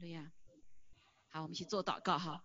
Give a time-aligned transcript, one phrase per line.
[0.00, 0.32] 路亚。
[1.30, 2.42] 好，我们一起做祷告哈。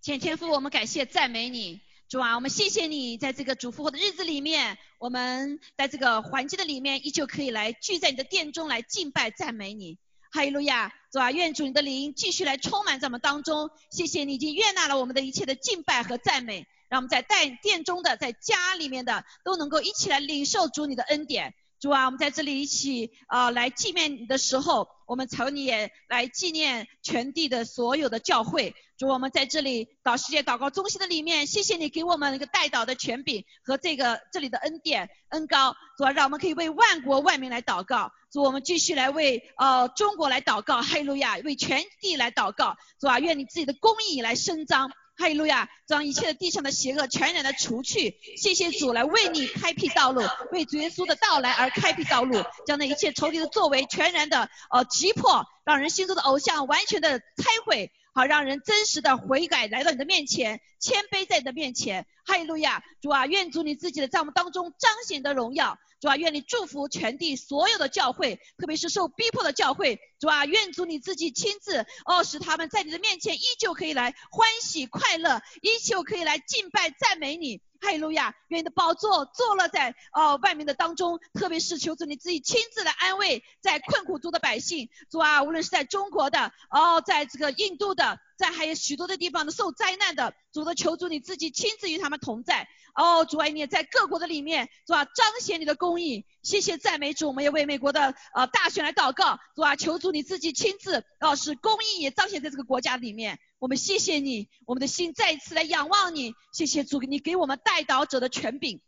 [0.00, 9.98] 天天父，我们感谢赞美你，主啊，我们谢谢你在这个主复活的日子里面，我们在这个环境的里面依旧可以来聚在你的殿中来敬拜赞美你。
[10.32, 13.70] 哈利路亚，主啊，愿主你的灵继续来充满在我们当中。
[13.90, 21.52] 谢谢你已经悦纳了我们的一切的敬拜和赞美，让我们在带殿中的，在家里面的都能够一起来领受主你的恩典。
[21.78, 28.76] 主啊，我们在这里一起啊来纪念你的时候，我们求你也来纪念全地的所有的教会。
[28.96, 35.74] 主，我们在这里祷世界祷告中心的里面，谢谢你给我们一个带祷的权柄和这个这里的恩典恩高。
[35.98, 38.12] 主啊，让我们可以为万国万民来祷告。
[38.30, 42.76] 主，我们继续来为呃中国来祷告，哈利路亚，为全地来祷告。
[43.00, 44.92] 主啊，愿你自己的公义来伸张。
[45.20, 48.16] 哈利路亚，将一切的地上的邪恶全然的除去。
[48.38, 62.06] 谢谢主来为你开辟道路，为主耶稣的到来而开辟道路，将那一切仇敌的作为全然的呃击破，让人心中的偶像完全的拆毁，好让人真实的悔改来到你的面前，谦卑在你的面前。
[62.24, 65.78] 哈利路亚，主啊，愿主你自己的在我们当中彰显的荣耀。
[66.00, 70.00] 主啊，愿你祝福全地所有的教会，特别是受逼迫的教会。
[70.18, 77.60] 主啊，愿主你自己亲自哦，使他们在你的面前依旧可以来欢喜快乐，依旧可以来敬拜赞美你。
[77.80, 78.34] 哈利路亚！
[78.48, 84.88] 愿你的宝座坐落在哦外面的当中，特别是求主你自己亲自来安慰在困苦中的百姓。
[85.10, 92.68] 主啊，无论是在中国的哦，在这个印度的，在还有许多的地方的受灾难的，主的求主你自己亲自与他们同在。
[92.94, 96.26] 哦，主啊，你也在各国的里面，主啊，彰显你的公义。
[96.42, 99.38] 谢谢赞美主，我们也为美国的呃大选来祷告。
[99.54, 103.38] 主啊，求主你自己亲自，哦，使公义也彰显在这个国家里面。
[103.60, 106.32] 我们谢谢你，我们的心再一次来仰望你。
[106.50, 108.80] 谢谢主，你给我们带导者的权柄，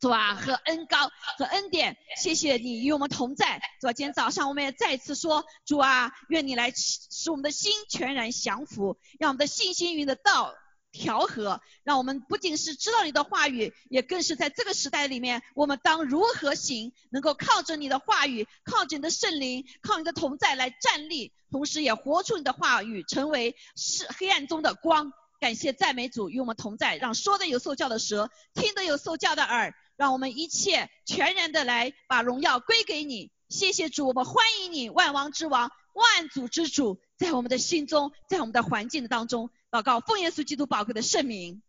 [0.00, 1.08] 主啊，和恩高
[1.38, 1.96] 和恩典。
[2.20, 10.52] 谢谢你与我们同在，主啊，今天早上我们也再一次说，主啊，愿你来使我们的心全然降服，让我们的信心与你的道。
[10.92, 25.12] 调和，让我们不仅是知道你的话语，也更是在这个时代里面，我们当如何行，能够靠着你的话语，靠着你的圣灵，靠你的同在来站立，同时也活出你的话语，成为是黑暗中的光。
[25.40, 33.30] 感谢赞美主与我们同在，让说的有受教的舌，听的有受教的耳，让我们一切全然的来把荣耀归给你。
[33.50, 39.50] 谢谢主，我们欢迎你，万王之王，万主之主，在我们的心中，在我们的环境当中。
[39.72, 41.60] 祷告，奉耶稣基督宝贵的圣名，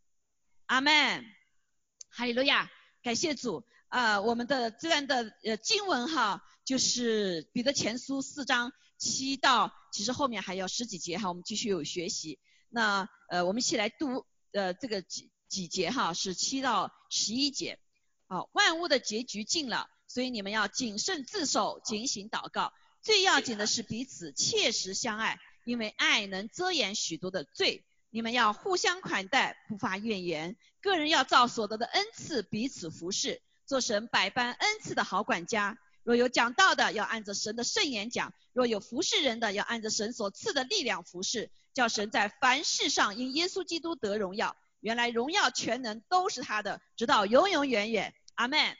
[0.68, 1.26] 阿门，
[2.10, 2.70] 哈利路亚，
[3.02, 3.66] 感谢主。
[3.88, 12.40] 啊，我们的这段的呃经文哈，就是彼得前书四章七到，其实后面还有十几节哈，我们继续有学习。
[12.70, 17.80] 那呃，我们一起来读呃这个几几节哈，是七到十一节。
[18.28, 22.74] 好，万物的结局近了，所以你们要谨慎自守，警醒祷告。
[23.02, 27.86] 最要紧的是彼此切实相爱，因为爱能遮掩许多的罪。
[28.10, 30.58] 你们要互相款待，不发怨言。
[30.82, 35.78] 个人要照所得的恩赐彼此服侍，做神百般恩赐的好管家。
[36.04, 44.58] 若有讲道的，要按着神的圣言讲；若有服侍人的，要按着神所赐的力量服侍，叫神在凡事上因耶稣基督得荣耀。
[44.82, 48.14] 原来荣耀全能都是他的，直到永永远远。
[48.36, 48.76] 阿门。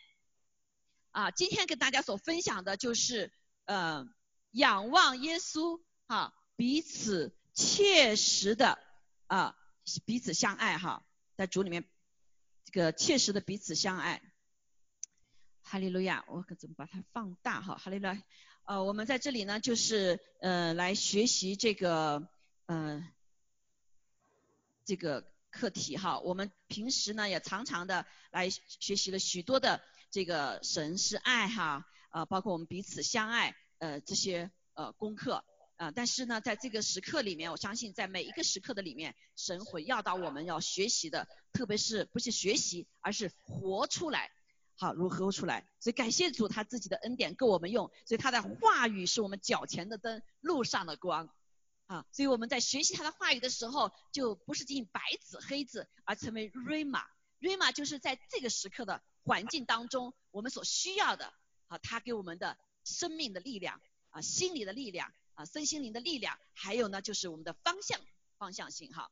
[1.12, 3.32] 啊，今天跟大家所分享的就是，
[3.66, 4.08] 呃，
[4.52, 8.80] 仰望耶稣，哈，彼此切实的。
[9.28, 9.56] 啊，
[10.04, 11.06] 彼此相爱哈，
[11.38, 11.86] 在主里面，
[12.66, 14.22] 这个切实的彼此相爱。
[15.62, 17.78] 哈利路亚，我可怎么把它放大哈？
[17.78, 18.22] 哈利路亚，
[18.66, 22.28] 呃，我们在这里呢，就是呃来学习这个
[22.66, 23.08] 呃
[24.84, 26.20] 这个课题哈。
[26.20, 35.44] 我们平时呢也常常的来学习了许多的这个神是爱哈，呃，包括我们彼此相爱呃这些呃功课。
[35.78, 44.30] 啊，但是呢，在这个时刻里面，我相信在每一个时刻的里面，神会要到我们要学习的，特别是不是学习，而是活出来，
[44.76, 45.66] 好，如何出来？
[45.80, 51.34] 所以感谢主，他自己的恩典够我们用，所以他的话语是我们脚前的灯，路上的光，
[51.88, 61.34] 啊，所以我们在学习他的话语的时候，就不是进白纸黑字，而成为 rama，rama 就是在这个时刻的环境当中，我们所需要的，
[61.68, 65.14] 啊，他给我们的生命的力量，啊，心理的力量。
[65.34, 68.02] 啊，身心灵的力量，还有呢，就是我们的方向
[68.38, 69.10] 方向性哈。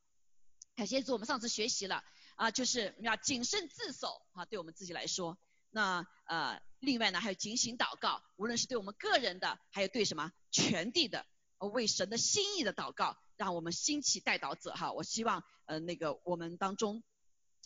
[0.76, 2.04] 感谢主，我们上次学习了
[2.34, 5.38] 啊，就是要谨慎自守啊，对我们自己来说。
[5.70, 11.24] 那呃，另外呢，还有警醒祷告，无论是对我们个人的，还有对什么全地的，
[11.56, 14.92] 为神的心意的祷告，让我们兴起带导者哈。
[14.92, 17.02] 我希望呃那个我们当中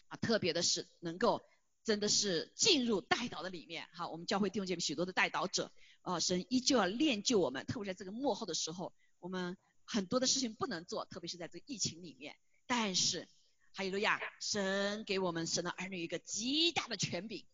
[0.07, 1.45] 啊，特别的是能够
[1.85, 4.09] 真的是进入带导的里面哈。
[4.09, 5.71] 我们教会弟兄姐妹许多的带导者。
[6.03, 12.37] 啊，神依旧要练就我们，特别在这个幕后的时候，我们很多的事情不能做，特别是在这个疫情里面。
[12.67, 13.27] 但是，
[13.73, 17.47] 哈利路亚，神给我们神的儿女一个极大的权柄，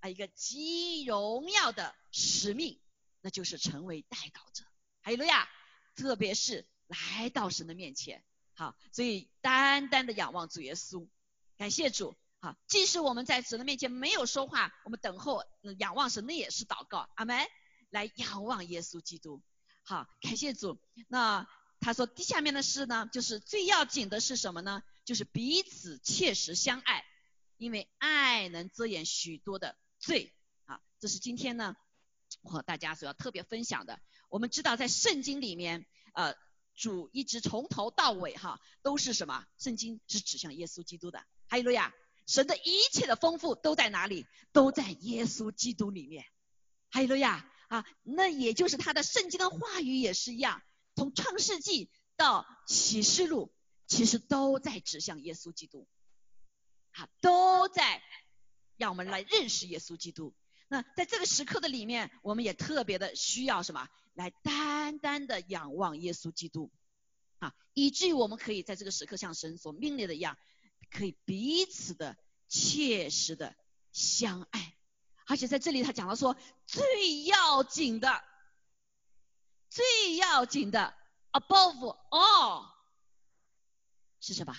[0.00, 2.78] 啊，一个极荣耀的使命，
[3.22, 4.64] 那就是成为代祷者。
[5.00, 5.48] 哈利路亚，
[5.94, 8.22] 特别是来到神的面前，
[8.52, 11.08] 好，所以单单的仰望主耶稣，
[11.56, 12.14] 感谢主。
[12.40, 15.42] 好，即使我们在神的面前没有说话，我们等候
[15.78, 17.08] 仰望神，那也是祷告。
[17.16, 17.46] 阿门。
[17.90, 19.40] 来仰望耶稣基督。
[19.84, 20.76] 好，感谢主。
[21.08, 21.48] 那
[21.78, 24.82] 他说，第下面的事呢，就是最要紧的是什么呢？
[25.04, 27.04] 就是彼此切实相爱，
[27.58, 30.34] 因为爱能遮掩许多的罪。
[30.64, 31.76] 啊，这是今天呢，
[32.42, 34.00] 我和大家所要特别分享的。
[34.28, 36.34] 我们知道，在圣经里面，呃，
[36.74, 39.46] 主一直从头到尾哈，都是什么？
[39.58, 41.20] 圣经是指向耶稣基督的。
[41.48, 41.94] 哈利路亚。
[42.26, 44.26] 神的一切的丰富都在哪里？
[44.52, 46.24] 都在耶稣基督里面。
[46.90, 47.84] 哈利路亚啊！
[48.02, 50.62] 那也就是他的圣经的话语也是一样，
[50.94, 53.52] 从创世纪到启示录，
[53.86, 55.86] 其实都在指向耶稣基督，
[56.92, 58.02] 啊，都在
[58.76, 60.34] 让我们来认识耶稣基督。
[60.68, 63.88] 那在这个时刻的里面，我们也特别的需要什么？
[64.14, 66.70] 来单单的仰望耶稣基督，
[67.38, 70.38] 啊，以至于我们可以在这个时刻像神所命令的一样。
[70.90, 72.16] 可以彼此的
[72.48, 73.54] 切实的
[73.92, 74.74] 相爱，
[75.26, 76.36] 而且在这里他讲到说
[76.66, 78.22] 最要紧的、
[79.68, 80.94] 最要紧的
[81.32, 82.66] above all
[84.20, 84.56] 是什么？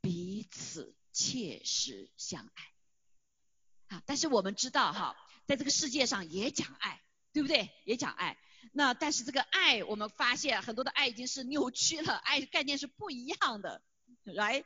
[0.00, 3.96] 彼此切实相爱。
[3.96, 5.16] 啊，但是我们知道哈，
[5.46, 7.02] 在这个世界上也讲爱，
[7.32, 7.70] 对不对？
[7.84, 8.38] 也讲爱。
[8.72, 13.82] 那但是这个爱，我们发现很多的爱已经是扭曲了，爱概念是不一样的
[14.24, 14.64] ，right？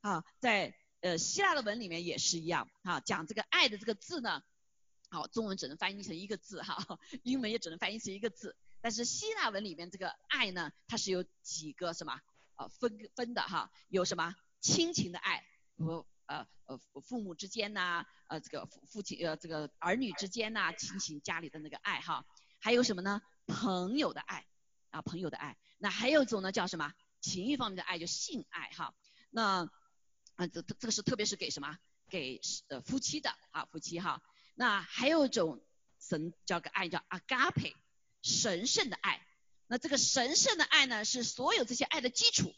[0.00, 4.42] 啊，在呃希腊的文里面也是一样，哈，讲这个爱的这个字呢，
[5.10, 12.18] 好，中文只能翻译成一个字哈，英文也只能翻译成一个字，但是希腊文里面这个爱呢，它是有几个什么
[12.56, 15.44] 呃分分的哈，有什么亲情的爱，
[15.76, 22.24] 和呃呃父母之间呐，呃这个父父亲呃这个儿女之间呐，亲情家里的那个爱哈，
[22.58, 23.20] 还有什么呢？
[23.46, 24.46] 朋友的爱
[24.92, 26.94] 啊，朋友的爱，那还有一种呢叫什么？
[27.20, 28.94] 情欲方面的爱，就性爱哈，
[29.28, 29.70] 那。
[30.40, 31.76] 啊，这这个是特别是给什么？
[32.08, 34.22] 给呃夫妻的啊，夫妻哈。
[34.54, 35.62] 那还有一种
[36.00, 37.74] 神叫个爱叫 agape，
[38.22, 39.20] 神圣的爱。
[39.66, 42.54] 那这个神圣的爱呢，是所有这些爱的基础。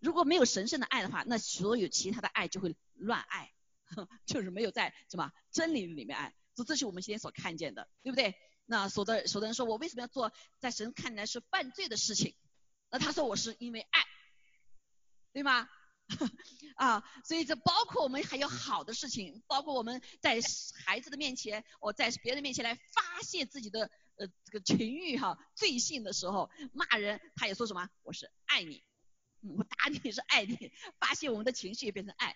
[0.00, 3.52] 如果没有神圣的爱的话，那所有其他的爱就会乱爱，
[4.26, 6.34] 就是没有在什么真理里面爱。
[6.56, 8.34] 这这是我们今天所看见的，对不对？
[8.66, 12.34] 那所的所的人说我为什么要做在神看来是犯罪的事情？
[12.90, 14.00] 那他说我是因为爱，
[15.32, 15.68] 对吗？
[16.76, 20.40] 啊，所以这包括我们还有好的事情，包括我们在
[20.84, 28.82] 孩子的面前，我在别人面前来发泄自己的呃这个情欲哈罪性的时候，骂人他也说什么我是爱你，
[29.42, 32.34] 我打你是爱你，发泄我们的情绪也变成爱。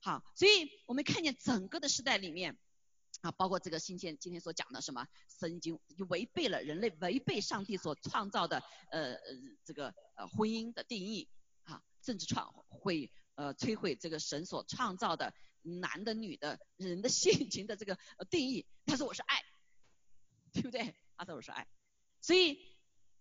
[0.00, 2.56] 好，所以我们看见整个的时代里面
[3.20, 5.06] 啊，包括这个新天今天所讲的什么，
[5.40, 5.78] 神已经
[6.08, 9.16] 违背了人类违背上帝所创造的呃
[9.64, 11.28] 这个呃婚姻的定义。
[12.02, 15.32] 甚至创会呃摧毁这个神所创造的
[15.62, 17.96] 男的女的人的性情的这个
[18.28, 18.66] 定义。
[18.84, 19.42] 他说我是爱，
[20.52, 20.94] 对不对？
[21.16, 21.68] 他说我是爱，
[22.20, 22.58] 所以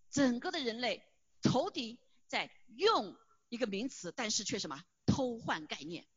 [0.09, 1.03] 整个的人类
[1.41, 3.15] 仇敌在用
[3.50, 6.07] 一个名词，但是却什么偷换概念。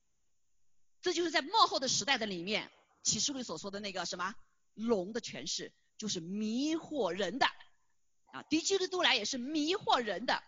[1.02, 4.35] 这就是在幕后的时代的里面，启示录所说的那个什么
[4.73, 7.47] 龙的诠释，就是迷惑人的
[8.33, 10.42] 啊，敌基督来也是迷惑人的。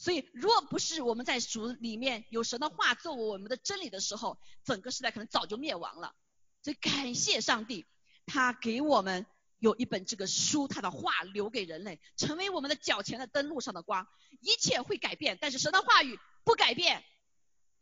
[0.00, 6.14] 所以，若不是我们在主里面有神的话作为我们的真理的时候，整个时代可能早就灭亡了。
[6.62, 7.84] 所以，感谢上帝，
[8.24, 9.26] 他给我们
[9.58, 14.08] 有一本这个书，他的话留给人类，成为我们的脚前的灯，路上的光。
[14.40, 17.04] 一切会改变，但是神的话语不改变。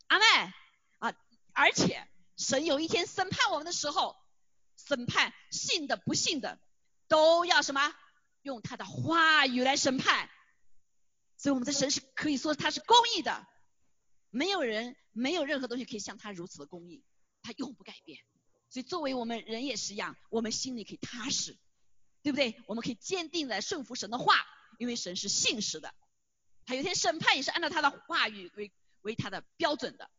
[0.07, 0.25] 阿妹
[0.97, 1.13] 啊，
[1.53, 4.17] 而且神有一天审判我们的时候，
[4.75, 6.59] 审判信的不信的，
[7.07, 7.95] 都要什么？
[8.41, 10.29] 用他的话语来审判。
[11.39, 13.47] 所以我们的神是可以说他是公义的，
[14.29, 17.01] 没有人没有任何东西可以像他如此的公义，
[17.41, 18.19] 他永不改变。
[18.69, 21.57] 所以作为我们人也是一样，我们心里可以踏实，
[22.21, 22.61] 对不对？
[22.67, 24.35] 我们可以坚定的顺服神的话，
[24.79, 25.95] 因为神是信实的。
[26.65, 30.11] 他有天审判也是按照他的话语为为他的标准的。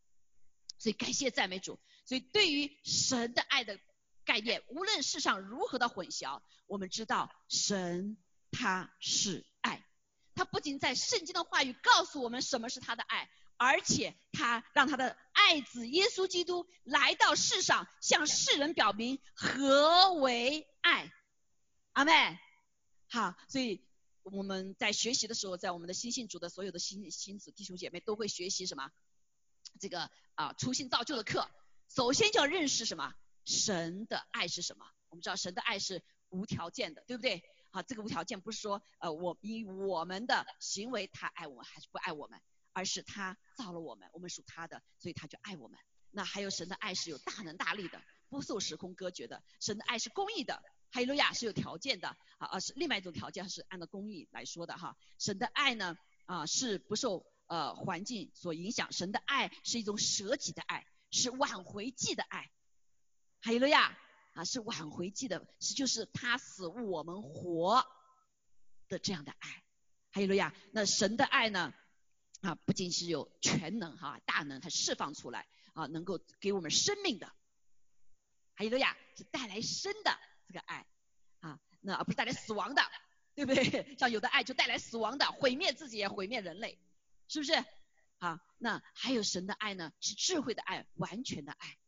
[0.79, 1.79] 所以感谢赞美主。
[2.07, 3.79] 所以对于神的爱的
[4.25, 8.17] 概念，无论世上如何的混淆，我们知道神
[8.51, 9.47] 他是。
[10.41, 13.29] 他不仅在圣经的话语告诉我们什么是他的爱，
[13.59, 21.13] 而且他让他的爱子耶稣基督来到世上，向世人表明何为爱。
[21.93, 22.39] 阿妹，
[23.11, 23.85] 好，所以
[24.23, 28.91] 我们在学习的时候，在我们的新信主的所有的新新子弟兄姐妹都会学习什么？
[29.79, 31.51] 这个啊，初心造就的课，
[31.95, 33.13] 首先就要认识什么？
[33.45, 34.87] 神的爱是什么？
[35.11, 37.45] 我们知道神的爱是无条件的，对不对？
[37.71, 42.41] 好，这个无条件不是说呃我以我们的行为他爱我们还是不爱我们，
[42.73, 45.79] 而是他造了我们，我们属他的，所以他就爱我们。
[46.11, 49.43] 那还有神的爱是有大能大力的，不受时空隔绝的。
[49.61, 52.09] 神的爱是公义的，哈利路亚是有条件的，
[52.39, 54.97] 啊啊是另外一种条件是按照公义来说的哈。
[55.21, 55.97] 神的爱呢
[56.27, 62.51] 啊是不受呃环境所影响，神的爱是一种舍己的爱，是挽回祭的爱，
[63.41, 63.97] 哈利路亚
[64.41, 67.87] 啊是挽回记的，是就是他死我们活
[68.89, 69.63] 的这样的爱，
[70.13, 70.55] 哈利路亚。
[70.73, 71.75] 那神的爱呢
[72.41, 75.47] 啊不仅是有全能哈大能，它释放出来。
[75.73, 77.31] 啊，能够给我们生命的，
[78.55, 80.19] 还有个呀，是带来生的
[80.49, 80.85] 这个爱
[81.39, 82.83] 啊，那而不是带来死亡的，
[83.37, 83.95] 对不对？
[83.97, 86.77] 像有的爱就带来死亡的，毁灭自己也毁灭人类，
[87.29, 87.53] 是不是？
[88.19, 89.93] 啊，那还有神的爱呢？
[90.01, 91.79] 是智慧的爱，完全的爱，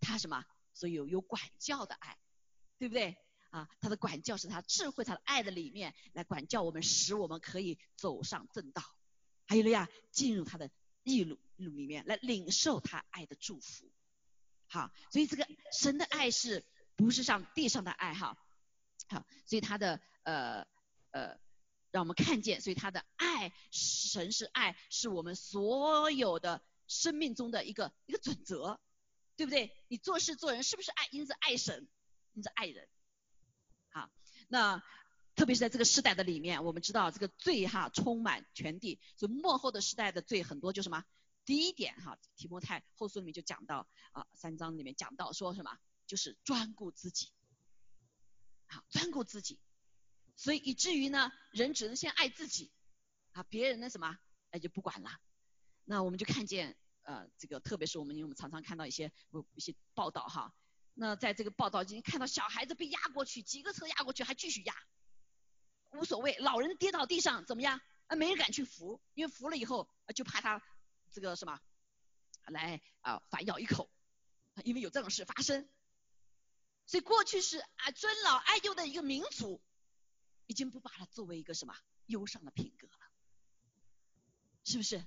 [0.00, 0.42] 他什么？
[0.76, 2.16] 所以有有管教的爱，
[2.78, 3.16] 对不对？
[3.50, 8.82] 啊，他的管教是他智慧、他的爱的里面来管教我们，使我们可以走上正道。
[9.46, 10.70] 还有了呀，进入他的。
[11.08, 13.88] 义路路里面来领受他爱的祝福，
[14.66, 16.66] 好，所以这个神的爱是
[16.96, 18.36] 不是像地上的爱哈？
[19.06, 20.66] 好，所以他的呃
[21.12, 21.38] 呃，
[21.92, 28.80] 让我们看见，所以他的爱，神是爱，是我们所有的生命中的一个一个准则，
[29.36, 29.72] 对不对？
[29.88, 31.08] 你做事做人是不是爱？
[31.10, 31.88] 因此爱神，
[32.32, 32.88] 因此爱人，
[33.90, 34.10] 好，
[34.48, 34.82] 那。
[35.36, 41.04] 特别是在这个时代的里面，我们知道这个罪哈充满全地，所以末后的时代的罪很多，就什么？
[41.44, 45.78] 第一点哈，提摩太后书里面就讲到啊，三章里面讲到说什么？
[46.06, 47.28] 就是专顾自己，
[48.66, 49.60] 好，专顾自己，
[50.36, 52.72] 所以以至于呢，人只能先爱自己，
[53.32, 54.16] 啊，别人的什么，
[54.50, 55.10] 那就不管了。
[55.84, 59.12] 那我们就看见呃，这个特别是我们因为我们常常看到一些
[59.54, 60.52] 一些报道哈，
[60.92, 64.74] 那在这个报道已经看到小孩子被压过去，几个车压过去还继续压。
[65.92, 67.80] 无所谓，老人跌倒地上怎么样？
[68.08, 70.60] 啊，没人敢去扶，因为扶了以后就怕他
[71.12, 71.60] 这个什么
[72.46, 73.88] 来啊反咬一口，
[74.64, 75.68] 因为有这种事发生。
[76.86, 79.62] 所以过去是啊尊老爱幼的一个民族，
[80.46, 83.10] 已经不把它作为一个什么忧伤的品格了，
[84.64, 85.06] 是不是？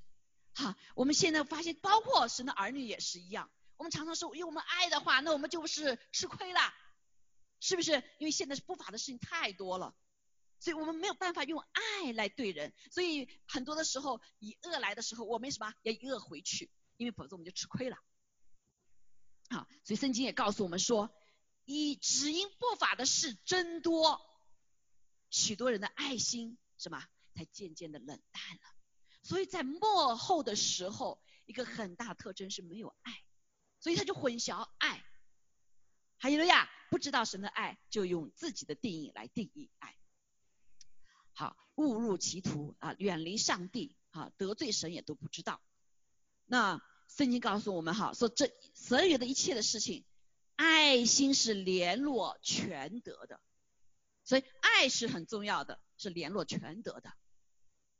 [0.59, 3.49] 哈，我们现在发现，包括神的儿女也是一样。
[3.77, 6.59] 我们常常说，因为我们爱的话，那我们就是吃亏了，
[7.61, 8.03] 是不是？
[8.19, 9.95] 因为现在是不法的事情太多了。
[10.59, 17.97] 所以我们没有办法用爱来对人，所以很多的时候以恶来的时候，我们什么要以恶回去，因为否则我们就吃亏了。
[19.49, 21.09] 好，所以圣经也告诉我们说，
[21.63, 24.19] 以只因不法的事增多，
[25.29, 27.01] 许多人的爱心什么
[27.33, 28.78] 才渐渐的冷淡了。
[29.29, 33.13] 所以在末后的时候，一个很大特征是没有爱，
[33.79, 35.05] 所以他就混淆爱。
[36.17, 39.95] 还有呀，不知道神的爱，就用自己的定义来定义爱。
[41.33, 45.61] 好，误入歧途啊，远离上帝啊，得罪神也都不知道。
[46.47, 50.05] 那圣经告诉我们哈，说这所有的一切的事情，
[50.55, 53.39] 爱心是联络全德的，
[54.23, 57.13] 所以爱是很重要的，是联络全德的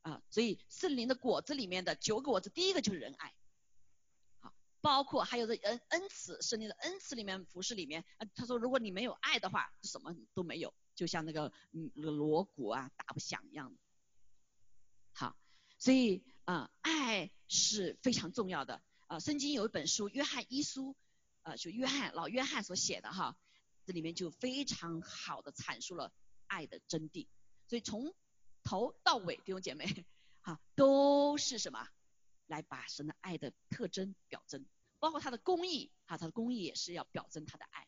[0.10, 0.22] 啊。
[0.30, 3.34] 所以圣灵的果子里面的九个果子，第一个就是仁爱。
[4.40, 8.04] 好，包括还有这恩恩慈，圣灵的恩慈里面服饰里面，
[8.36, 10.74] 他说如果你没有爱的话，什么都没有。
[10.96, 13.74] 就像那个嗯锣鼓啊打不响一样，
[15.14, 15.34] 好，
[15.78, 19.18] 所以啊爱是非常重要的啊。
[19.22, 20.92] 圣经有一本书《约翰一书》，
[21.44, 23.38] 呃，就约翰老约翰所写的哈，
[23.86, 26.12] 这里面就非常好的阐述了
[26.48, 27.28] 爱的真谛。
[27.70, 28.14] 所以从
[28.70, 30.06] 头到尾，弟兄姐妹，
[30.42, 31.88] 哈， 都是什么
[32.46, 34.64] 来把神的爱的特征表征，
[35.00, 37.88] 包括他的公义，哈，他的公义也是要表征他的爱。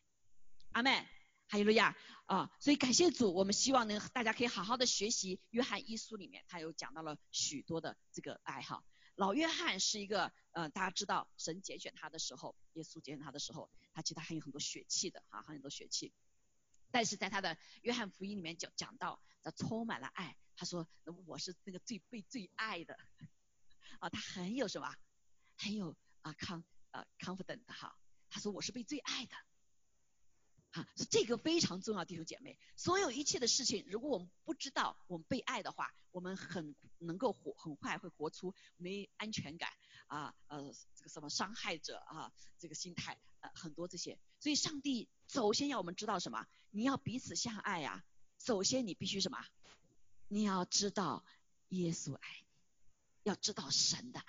[0.72, 1.06] 阿妹。
[1.48, 2.50] 哈利路亚啊！
[2.60, 8.82] 所以感谢主，我们希望能大家可以好好的学习约翰一书里面，他有讲到了许多的这个爱好。
[9.16, 16.14] 老约翰是一个呃，大家知道神拣选他的时候，耶稣拣选他的时候，他其实他很有很多血气的啊，很多血气。
[16.90, 20.38] 但是在他的约翰福音里面讲讲到，他充满了爱。
[20.62, 20.86] 他说
[21.26, 22.96] 我是那个最被最爱的
[23.98, 24.94] 啊，他很有什么，
[25.56, 27.98] 很有啊康啊 confident 哈。
[28.30, 29.34] 他说我是被最爱的。
[30.70, 39.68] 啊，这个非常重要，弟兄姐妹，所有一切的事情，如果我们不知道我们被爱的话，我们很能够活，很快会活出没安全感
[40.06, 44.16] 啊，呃，这个什么伤害者啊，这个心态，呃，很多这些。
[44.38, 46.46] 所以上帝首先要我们知道什么？
[46.70, 48.04] 你要彼此相爱呀。
[48.38, 49.44] 首先你必须什么？
[50.32, 51.26] 你要知道
[51.68, 52.46] 耶稣爱你，
[53.24, 54.26] 要知道神的爱。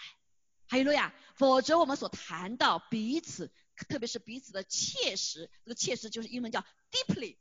[0.67, 3.53] 还有路亚，否则我们所谈到彼此，
[3.88, 7.38] 特别是彼此的切实，这个切实就是英文叫 deeply，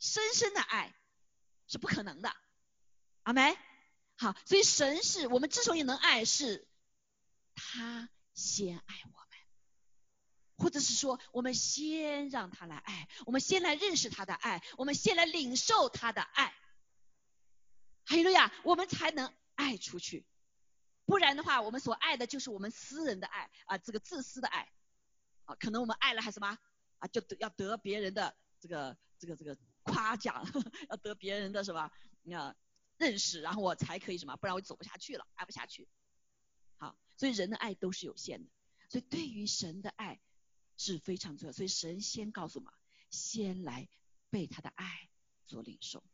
[0.00, 0.96] 深深的爱
[1.68, 2.34] 是不可能的。
[3.22, 3.56] 阿梅，
[4.16, 6.66] 好，所以神是我们之所以能爱，是
[7.54, 9.38] 他先爱我们，
[10.56, 16.52] 或者是说我们先让他来爱，我们先来认识他的爱，我们先来领受他的爱。
[18.06, 20.24] 还有路亚，我们才能爱出去。
[21.04, 24.72] 不然的话，我们所爱的就是我们私人的爱啊，这个自私的爱
[25.44, 26.58] 啊，可能我们爱了还什么
[26.98, 30.44] 啊，就得要得别人的这个这个这个夸奖，
[30.88, 31.90] 要得别人的什么
[32.32, 32.56] 啊
[32.96, 35.88] 认识，然后我才可以什么，不然我走不下去了，爱不下去。
[36.78, 38.50] 好，所以人的爱都是有限的，
[38.88, 40.20] 所以对于神的爱
[40.76, 42.72] 是非常重要，所以神先告诉我们，
[43.10, 43.88] 先来
[44.30, 45.08] 被他的爱
[45.46, 46.04] 所领受。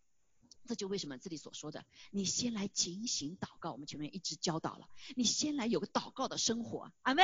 [0.66, 3.72] 这就为什么这里所说的，你先来警醒祷告。
[3.72, 7.22] 我们前面一直教导了，你先来有个祷告的生活，阿妹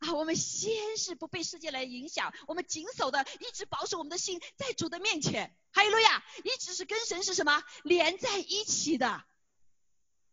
[0.00, 5.56] 啊，我们先是不被世界来影响，我们谨守的，一直保守我们的心在主的面前。
[5.72, 9.24] 哈利路亚，一直是跟神是什么连在一起的，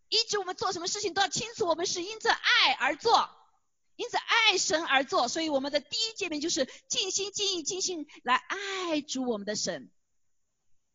[0.09, 3.29] 一直我们做什么事情都要清楚，我们是因着爱而做，
[3.95, 5.27] 因着爱神而做。
[5.27, 9.91] 所以我们的第一诫命就是尽心尽意尽心来爱主我们的神，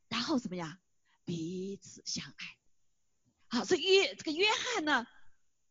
[0.09, 0.79] 然后怎么样？
[1.25, 2.57] 彼此相爱，
[3.49, 5.07] 好，所以约这个约翰呢，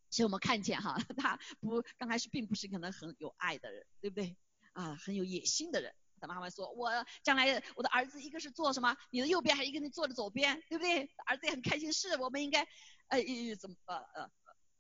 [0.10, 4.38] 其实我们看见哈， 他不刚开始并不是可能很有爱的人，对不对？
[4.74, 5.94] 啊，很有野心的人。
[6.20, 6.90] 他妈妈说，我
[7.24, 11.10] 将来我的儿子一个是做什么，你的右边，还一个你坐的左边，对不对？
[11.26, 12.62] 儿子也很开心，是我们应该，
[13.08, 13.20] 呃，
[13.60, 14.32] 怎么呃呃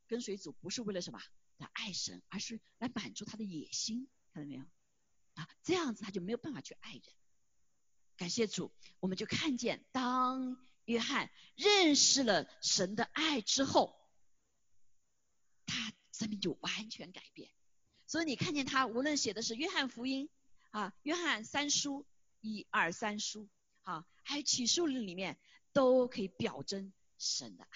[0.07, 1.19] 跟随主不是为了什么
[1.57, 4.63] 来爱神，而是来满足他的野心，看到没有？
[5.33, 7.01] 啊，这样子他就没有办法去爱人。
[8.21, 13.99] 感谢主，我们就看见，当约翰认识了神的爱之后，
[15.65, 17.49] 他生命就完全改变。
[18.05, 20.29] 所以你看见他，无论写的是约翰福音
[20.69, 22.05] 啊、约翰三书
[22.41, 23.50] 一二三书
[23.81, 25.39] 啊，还有启示录里面，
[25.74, 27.69] 都可以表征神的爱。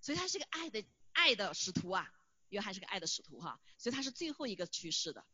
[0.00, 2.08] 所以他是个爱的爱的使徒啊，
[2.50, 5.26] 约翰是个爱的使徒哈，所以他是最后一个去世的。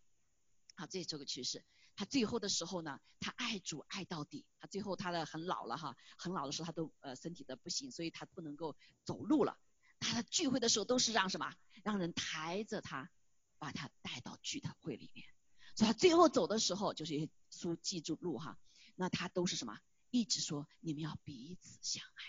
[0.74, 1.62] 好，这这个趋势。
[1.96, 4.44] 他最后的时候呢，他爱主爱到底。
[4.58, 9.58] 他最后他的很老了哈，很老的时候他都呃身体的不行，所以他不能够走路了。
[10.00, 11.54] 他的聚会的时候都是让什么？
[11.82, 13.10] 让人抬着他，
[13.58, 15.26] 把他带到聚的会里面。
[15.76, 18.58] 所以他最后走的时候，就是书记住路哈。
[18.96, 19.78] 那他都是什么？
[20.10, 22.22] 一直说你们要彼此相爱，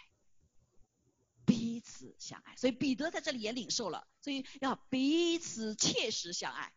[1.45, 2.55] 彼此相爱。
[2.55, 6.73] 所以彼得在这里也领受了，所以要彼此切实相爱。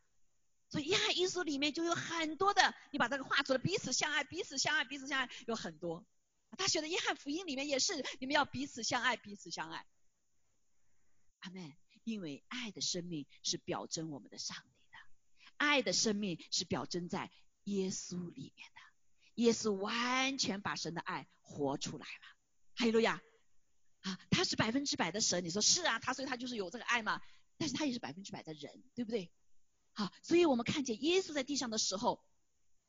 [0.68, 6.06] 所以约翰一书里面就有很多的，你把这个画出来，彼此相爱，彼此相爱，彼此相爱，有很多。
[6.56, 9.86] 他写的约翰福音里面也是，你们要彼此相爱，彼此相爱。
[11.40, 11.72] 阿门。
[12.04, 14.96] 因为爱的生命是表征我们的上帝的，
[15.58, 17.30] 爱的生命是表征在
[17.64, 18.80] 耶稣里面的。
[19.34, 22.36] 耶稣完全把神的爱活出来了。
[22.76, 23.20] 哈利路亚。
[24.00, 27.20] 啊，他是百分之百的神，你说是啊，他所以他就是有这个爱嘛。
[27.58, 29.30] 但是他也是百分之百的人，对不对？
[29.98, 32.24] 好，所以我们看见耶稣在地上的时候，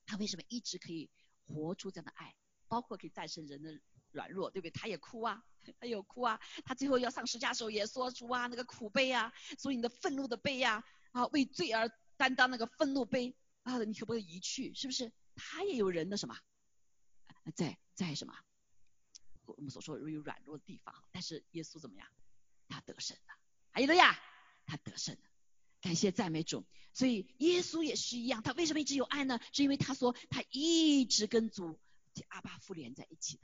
[0.05, 1.09] 他为什么一直可以
[1.47, 2.35] 活出这样的爱，
[2.67, 4.69] 包括可以战胜人的软弱，对不对？
[4.69, 5.43] 他也哭啊，
[5.79, 14.71] 他有哭啊，他最后要上十架时候也说主啊，那个苦悲啊，所以你的愤怒的悲呀，啊，为罪而担当那个愤怒悲啊，你可不可以移去？
[14.75, 15.11] 是不是？
[15.35, 16.37] 他也有人的什么，
[17.55, 18.35] 在在什么？
[19.47, 22.07] 我们所说有软弱的地方，但是耶稣怎么样？
[22.67, 23.33] 他得胜了，
[23.71, 24.15] 还有了呀，
[24.67, 25.28] 他得胜了。
[25.81, 29.39] 感谢赞美主，所以耶稣也是一样，他为什么一直有爱呢？
[29.53, 31.79] 是因为他说他一直跟主
[32.27, 33.43] 阿爸父连在一起的，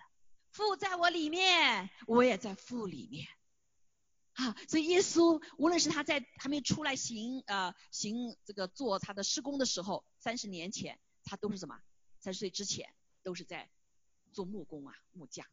[0.52, 3.28] 父在我里面，我也在父里面。
[4.34, 11.80] 啊，所以耶稣无论是他在还没出来行呃行这个做他的施工的时候，三十年前他都是什么？
[12.20, 12.94] 三十岁之前
[13.24, 13.70] 都是在
[14.34, 15.48] 做木工啊木匠，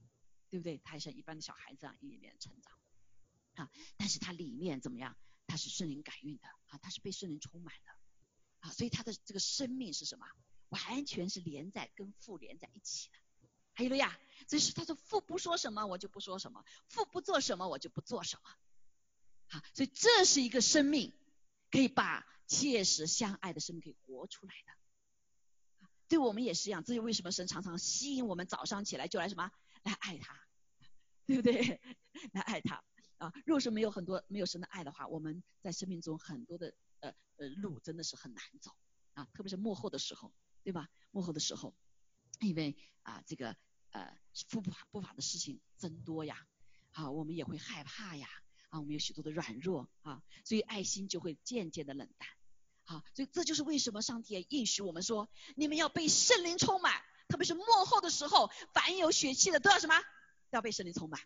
[0.51, 0.81] 对不对？
[0.83, 2.75] 他像一般的小孩子啊里面成长。
[3.55, 5.17] 啊，但是他里面怎么样？
[5.53, 7.91] 他是圣灵感孕的啊，他是被圣灵充满的
[8.61, 10.27] 啊，所以他的这个生命是什么？
[10.71, 13.19] 完全是连在跟父连在一起的。
[13.75, 18.51] 还有了呀，所以他说父不说什么我就不说什么，父不做什么我就不做什么。
[19.49, 21.13] 啊，所以这是一个生命，
[21.71, 25.89] 可以把切实相爱的生命可以活出来的。
[26.09, 30.41] 对我们也是一样，这就为什么神常常吸引我们早上起来就来什么来爱他，
[31.27, 31.79] 对不对？
[32.33, 32.83] 来爱他。
[33.23, 38.73] 啊，若是没有很多没有神的爱的话，我们在生命中很多的呃呃路真的是很难走
[39.15, 40.33] 啊，特别是幕后的时候，
[40.65, 40.89] 对吧？
[41.13, 41.73] 幕后的时候，
[42.41, 43.57] 因为啊这个
[43.91, 44.19] 呃
[44.51, 46.37] 不法不法的事情增多呀，
[46.91, 48.27] 好，我们也会害怕呀，
[48.71, 52.29] 啊，我们有许多的软弱啊，所以爱心就会渐渐的冷淡。
[52.85, 59.95] 好，所以这就是为什么上帝也应许我们说，你们要被圣灵充满，特别是幕后的时候，凡有血气的都要什么？
[60.51, 61.21] 要被圣灵充满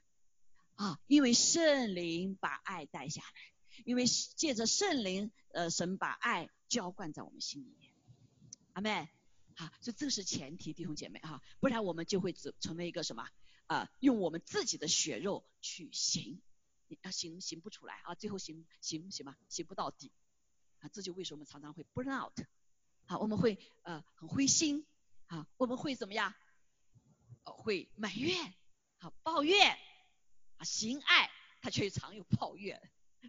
[0.77, 7.93] 啊，因为圣灵把爱带下来，因为借着圣灵，呃，神把爱浇灌在我们心里面。
[8.73, 9.09] 阿妹，
[9.55, 13.27] 好，所以这是前提，弟兄姐妹哈，不然我们就会只成为一个什么
[13.67, 13.91] 啊？
[14.01, 16.41] 用我们自己的血肉去行，
[17.03, 19.37] 啊行行不出来啊，最后行行行吧？
[19.49, 20.12] 行不到底。
[20.81, 22.39] 啊，这就为什么常常会 burn out，
[23.07, 24.87] 好，我们会呃很灰心，
[25.29, 26.35] 啊，我们会怎么样？
[27.45, 28.55] 会埋怨，
[28.99, 29.79] 好抱怨，
[30.57, 32.81] 啊行爱，他却常有抱怨，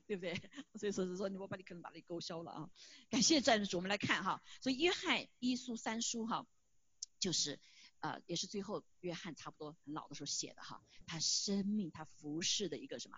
[0.05, 0.33] 对不对？
[0.79, 2.69] 所以说是说，我把你可能把你勾销了啊。
[3.09, 6.47] 感谢赞主，我们来看哈，所以约翰一书三书哈，
[7.19, 7.59] 就是
[7.99, 13.17] 呃也是最后约翰差不多很老的时候写的哈，他生命他服侍的一个什么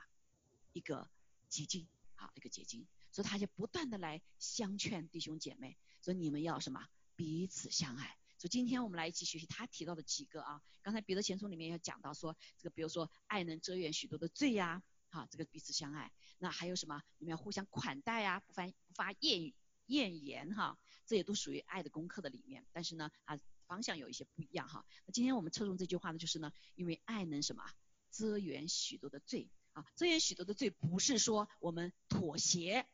[0.74, 1.10] 一个
[1.48, 2.88] 结晶，啊一个结晶。
[3.12, 8.16] 所以他就不断的来相劝弟兄姐妹，说你们要什么彼此相爱。
[8.40, 16.10] 所以今天我们来一起学习他提到的几个啊，刚才彼得前书里面有讲到说，这个比如说爱能遮掩许多的罪呀，哈，这个彼此相爱。
[16.38, 17.04] 那还有什么？
[17.18, 19.54] 你们要互相款待啊，不发不发艳
[19.88, 22.66] 艳言哈，这也都属于爱的功课的里面。
[22.72, 24.86] 但是呢，啊方向有一些不一样哈。
[25.06, 27.64] 那今天我们侧重这句话呢，就是呢，因为爱能什么
[28.10, 32.88] 遮掩许多的罪啊，遮掩许多的罪，不是说我们妥协。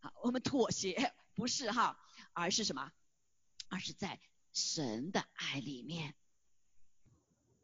[0.00, 1.96] 好，我们妥协不是哈，
[2.32, 2.92] 而是什么？
[3.70, 4.18] 而是在
[4.52, 6.14] 神的爱里面，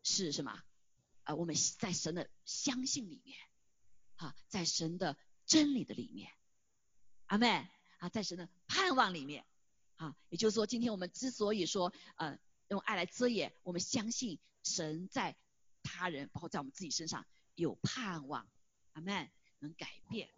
[0.02, 0.62] 是什么？
[1.24, 3.38] 啊，我们在神的相信里面，
[4.16, 5.16] 啊，在神的
[5.46, 6.30] 真理的里面，
[7.26, 7.66] 阿妹
[7.98, 9.46] 啊，在神的盼望里面，
[9.96, 15.36] 啊，也就是说，今天我们之所以说，呃，用爱来遮掩，我们相信神在
[15.82, 18.46] 他人，包括在我们自己身上有盼望，
[18.92, 20.28] 阿妹能改变。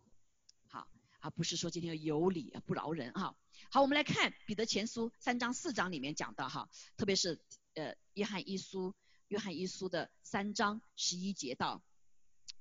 [1.27, 3.37] 啊不是说今天有理不饶人哈。
[3.73, 7.41] 好，我们来看彼得前书三章四章里面讲的哈，特别是
[7.75, 8.95] 呃约翰一书，
[9.27, 11.83] 约翰一书的三章十一节到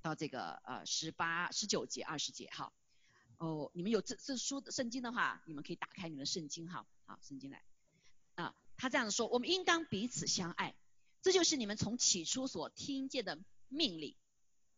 [0.01, 2.73] 到这个呃十八十九节二十节哈。
[3.37, 7.61] 哦，你们有这这书的圣经的话，你们可以打开你们的圣经哈，好圣经来
[8.33, 8.55] 啊。
[8.77, 10.75] 他这样说，我们应当彼此相爱，
[11.21, 14.15] 这就是你们从起初所听见的命令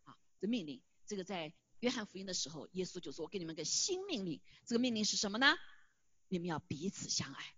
[0.03, 1.53] 啊，这命令这个在。
[1.79, 5.55] 约翰福音的时候，耶稣就说：“我给你们个新命令，这个命令是什么呢？
[6.27, 7.53] 你们要彼此相爱。”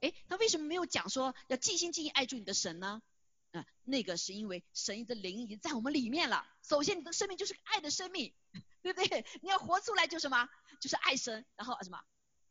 [0.00, 3.02] 哎，他为什么没有讲说要尽心尽意爱住你的神呢？
[3.50, 6.48] 啊，那个是因为神的灵已经在我们里面了。
[6.62, 8.32] 首先，你的生命就是个爱的生命，
[8.80, 9.26] 对不对？
[9.42, 10.48] 你要活出来就什么？
[10.80, 12.00] 就是爱神，然后什么？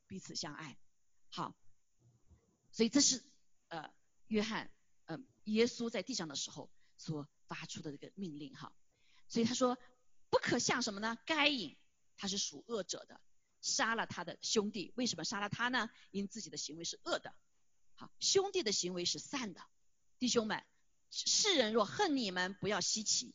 [0.08, 0.78] 彼此相爱。
[1.30, 1.56] 好，
[2.72, 3.24] 所以这是
[3.70, 3.94] 呃
[4.28, 4.70] 约翰
[5.06, 8.74] 呃耶稣在地上的时候所发出的这个命令哈。
[9.30, 9.78] 所以他说。
[10.30, 11.18] 不可像什么呢？
[11.26, 11.78] 该隐
[12.18, 13.20] 他是属恶者的，
[13.62, 14.94] 杀了他的兄弟。
[14.96, 15.90] 为什么杀了他呢？
[16.12, 17.34] 因自己的行为是恶的。
[17.96, 19.62] 好，兄弟的行为是善的。
[20.20, 20.64] 弟兄们，
[21.10, 23.34] 世人若恨你们，不要稀奇。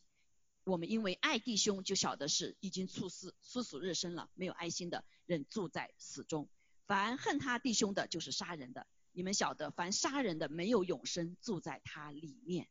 [0.65, 4.29] 我们因为爱弟兄，就晓得是已经猝死，处死日生了。
[4.33, 6.49] 没有爱心的人住在死中。
[6.85, 8.87] 凡恨他弟兄的，就是杀人的。
[9.11, 12.69] 你们晓得，凡杀人的，没有永生住在他里面。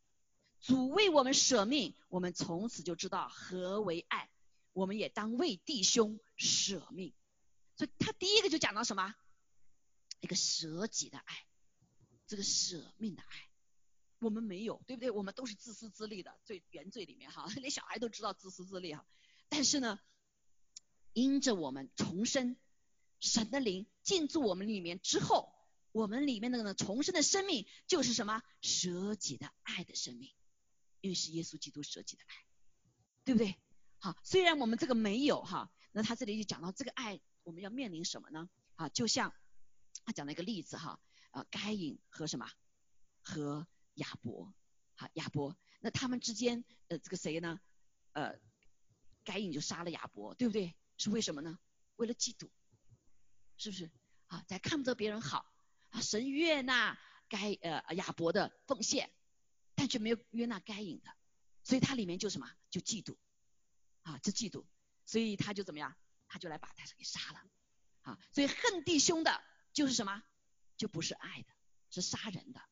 [0.63, 4.31] 主为我们舍命，我们从此就知道何为爱。
[4.73, 7.13] 我们也当为弟兄舍命。
[7.77, 9.15] 所以他第一个就讲到什么？
[10.21, 11.47] 一个舍己的爱，
[12.29, 13.51] 这个舍命的爱，
[14.21, 15.11] 我们没有，对不对？
[15.11, 19.05] 我们都是自私自利的，最原罪里面哈， 连小孩都知道自私自利哈。
[19.49, 19.99] 但是呢，
[21.13, 22.57] 因着我们重生，
[23.19, 25.53] 神的灵进驻我们里面之后，
[25.91, 28.43] 我们里面那个呢重生的生命就是什么？
[28.61, 30.31] 舍己的爱的生命。
[31.03, 32.35] 因为是耶稣基督设计的爱，
[33.25, 33.57] 对不对？
[33.99, 38.49] 好，虽然我们这个没有哈，那他这里就讲到这个爱，我们要面临什么呢？
[38.77, 39.35] 啊，就像
[40.05, 40.99] 他讲了一个例子哈，
[41.33, 42.51] 呃，该隐和什么
[43.21, 44.55] 和亚伯，
[44.95, 47.61] 好，亚伯，那他们之间呃这个谁呢？
[48.13, 48.39] 呃，
[49.25, 50.75] 该隐就杀了亚伯，对不对？
[50.99, 51.59] 是为什么呢？
[51.97, 52.49] 为了嫉妒，
[53.57, 53.91] 是不是？
[54.29, 55.53] 啊，在看不得别人好
[55.91, 56.97] 啊，神悦纳
[57.29, 59.11] 该呃亚伯的奉献。
[59.83, 61.13] 但却没有约纳该隐的，
[61.65, 63.17] 所以他里面就什么，就嫉妒，
[64.03, 64.65] 啊，就嫉妒，
[65.05, 65.97] 所以他就怎么样，
[66.29, 67.51] 他就来把他给杀了，
[68.03, 69.43] 啊，所以恨弟兄的，
[69.73, 70.23] 就是什么，
[70.77, 71.49] 就不是爱的，
[71.91, 72.63] 是杀人的，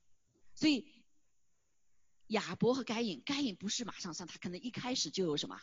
[0.55, 1.03] 所以
[2.29, 5.61] 亚伯和该隐，该隐不是马上上，他可能一开始就有什么，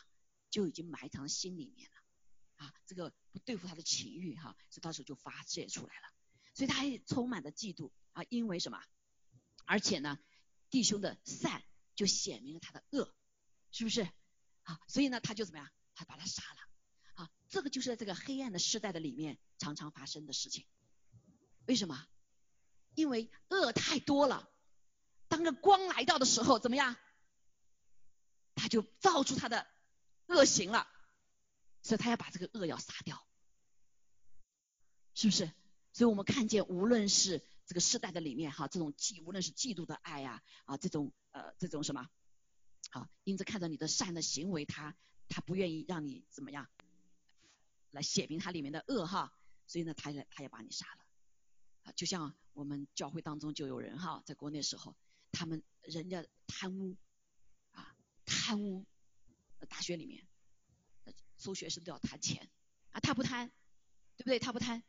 [0.50, 6.12] 就已经埋藏心里面了，啊，这个不对付他的情欲哈，所以到时候就发泄出来了，
[6.52, 7.90] 所以他还充满了嫉妒。
[8.12, 8.84] 啊，因为什么，
[9.64, 10.18] 而且呢。
[10.70, 11.62] 弟兄的善
[11.94, 13.14] 就显明了他的恶，
[13.70, 14.02] 是不是？
[14.62, 15.68] 啊，所以呢，他就怎么样？
[15.94, 17.24] 他把他杀了。
[17.24, 20.64] 啊，这个就是在这个黑暗的时代的里面常常发生的事情。
[21.66, 22.06] 为什么？
[22.94, 24.48] 因为恶太多了。
[25.28, 26.96] 当这光来到的时候，怎么样？
[28.54, 29.66] 他就造出他的
[30.26, 30.88] 恶行了。
[31.80, 33.24] 所以他要把这个恶要杀掉，
[35.14, 35.50] 是不是？
[35.92, 42.08] 所以我们看见，无论是这个时代的里面哈，这种嫉，无论是嫉妒的爱呀，啊，这种呃，这种什么，
[42.88, 44.96] 好，因此看到你的善的行为，他
[45.28, 46.66] 他不愿意让你怎么样，
[47.90, 49.34] 来写明他里面的恶哈，
[49.66, 51.04] 所以呢，他也他也把你杀了。
[51.82, 54.96] 啊，就像我们教会当中就有人哈，在国内时候，
[55.30, 56.96] 他们人家贪污
[57.72, 58.86] 啊，贪污，
[59.68, 60.26] 大学里面
[61.36, 62.48] 收学生都要贪钱
[62.92, 63.50] 啊，他不贪，
[64.16, 64.38] 对不对？
[64.38, 64.82] 他不贪。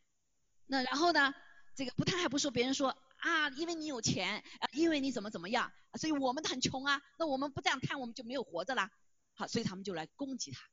[0.66, 1.36] 那然后呢？
[1.80, 2.90] 这个不贪还不说，别人说
[3.20, 7.02] 啊，因为你有钱啊，因为你怎么怎么样，所以我们很穷啊。
[7.18, 8.92] 那我们不这样贪，我们就没有活着了。
[9.34, 10.68] 好，所以他们就来攻击他，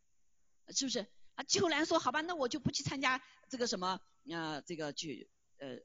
[0.72, 1.06] 是不是？
[1.36, 5.76] 啊，秋兰说好吧，那我就不去参加这个什么呃这个去呃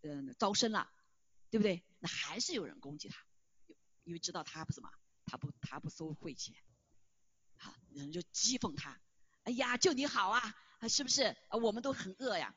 [0.00, 0.90] 嗯招生了，
[1.50, 1.84] 对不对？
[1.98, 3.22] 那还是有人攻击他，
[4.04, 4.90] 因为知道他不什么，
[5.26, 6.56] 他不他不收汇钱，
[7.58, 8.98] 好，人就讥讽他，
[9.42, 10.54] 哎呀，就你好啊，
[10.88, 11.36] 是不是？
[11.50, 12.54] 我们都很饿呀。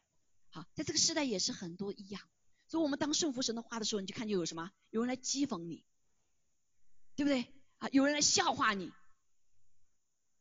[0.53, 2.21] 好，在这个时代也是很多一样，
[2.67, 4.71] 所以我们当顺服神的话的时候，你就看见有什么？
[4.91, 5.83] 有人来讥讽你，
[7.15, 7.51] 对不对？
[7.79, 8.93] 啊，有人来笑话你。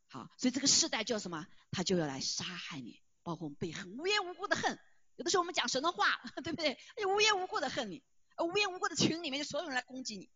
[0.09, 1.47] 好，所以这个时代叫什么？
[1.71, 4.79] 他就要来杀害你，包括我们被恨，无缘无故的恨。
[5.17, 6.79] 有的时候我们讲神的话， 对不对？
[7.07, 8.05] 无缘无故的恨你，
[8.39, 10.29] 无缘无故的群里面就所有人来攻击你。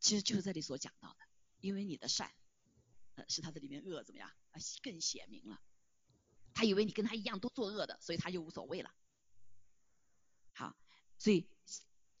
[0.00, 1.18] 其实就是这里所讲到的，
[1.60, 2.32] 因为你的善，
[3.16, 4.60] 呃，使他的里面恶怎么样啊？
[4.82, 5.60] 更显明了。
[6.54, 8.92] 他以为你跟他一样都作恶的，所以他就无所谓了。
[10.52, 10.76] 好，
[11.18, 11.46] 所以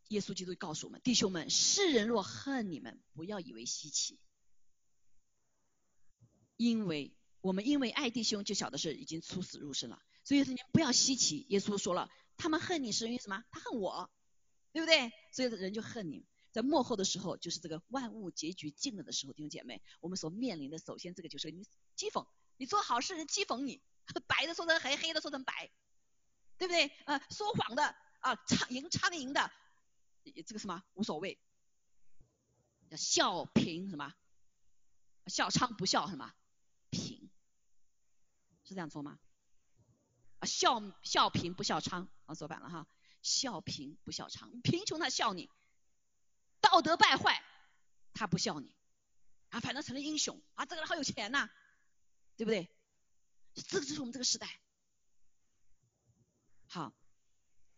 [0.08, 4.18] 耶稣基督告诉我们，弟兄们，世人若恨你们，不要以为稀奇，
[6.56, 10.00] 因为我们因为爱弟兄，就晓得是已经出死入生了。
[10.24, 11.44] 所以说你们不要稀奇。
[11.48, 13.44] 耶稣说了，他们恨你是因为什么？
[13.50, 14.10] 他恨我，
[14.72, 15.12] 对不对？
[15.32, 16.24] 所以人就恨你。
[16.52, 21.64] 在幕后的时候，就是这个万物结局尽了的时候，弟兄姐妹，我们所面临的，首先这个就是你
[21.96, 22.26] 讥讽，
[22.58, 23.82] 你做好事人讥讽你。
[24.20, 25.70] 白的说成黑，黑的说成白，
[26.58, 26.88] 对不对？
[27.06, 29.50] 呃，说谎的啊，苍蝇苍蝇的，
[30.46, 31.38] 这个什么无所谓，
[32.90, 34.14] 叫笑贫什么？
[35.26, 36.34] 笑娼不笑什么？
[36.90, 37.30] 贫，
[38.64, 39.18] 是这样说吗？
[40.40, 42.86] 啊，笑笑贫不笑娼，啊，说反了哈，
[43.22, 45.48] 笑贫不笑娼，贫穷他笑你，
[46.60, 47.42] 道德败坏
[48.12, 48.74] 他不笑你，
[49.50, 51.48] 啊，反正成了英雄啊，这个人好有钱呐，
[52.36, 52.68] 对不对？
[53.54, 54.60] 这个就是我们这个时代。
[56.66, 56.94] 好，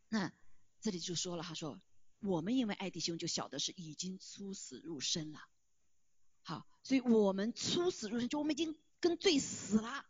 [0.09, 0.33] 那
[0.81, 1.81] 这里就说了，他说
[2.21, 5.41] 我们因为爱弟兄，就晓得是已经出死入生了。
[6.43, 10.07] 好，所以我们出死入生，就我们已经跟罪死了。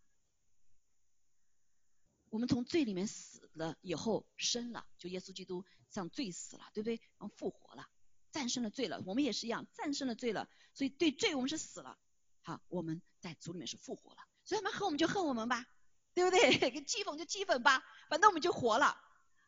[2.29, 6.97] 我们从罪里面死了以后生了，就耶稣基督像罪死了，对不对？
[7.19, 7.89] 然后复活了，
[8.33, 9.01] 战胜了罪了。
[9.07, 10.51] 我们也是一样，战胜了罪了。
[10.75, 11.97] 所以对罪我们是死了。
[12.43, 14.21] 好，我们在主里面是复活了。
[14.45, 15.67] 所以他们恨我们就恨我们吧，
[16.15, 16.59] 对不对？
[16.71, 18.97] 给讥讽就讥讽吧，反正我们就活了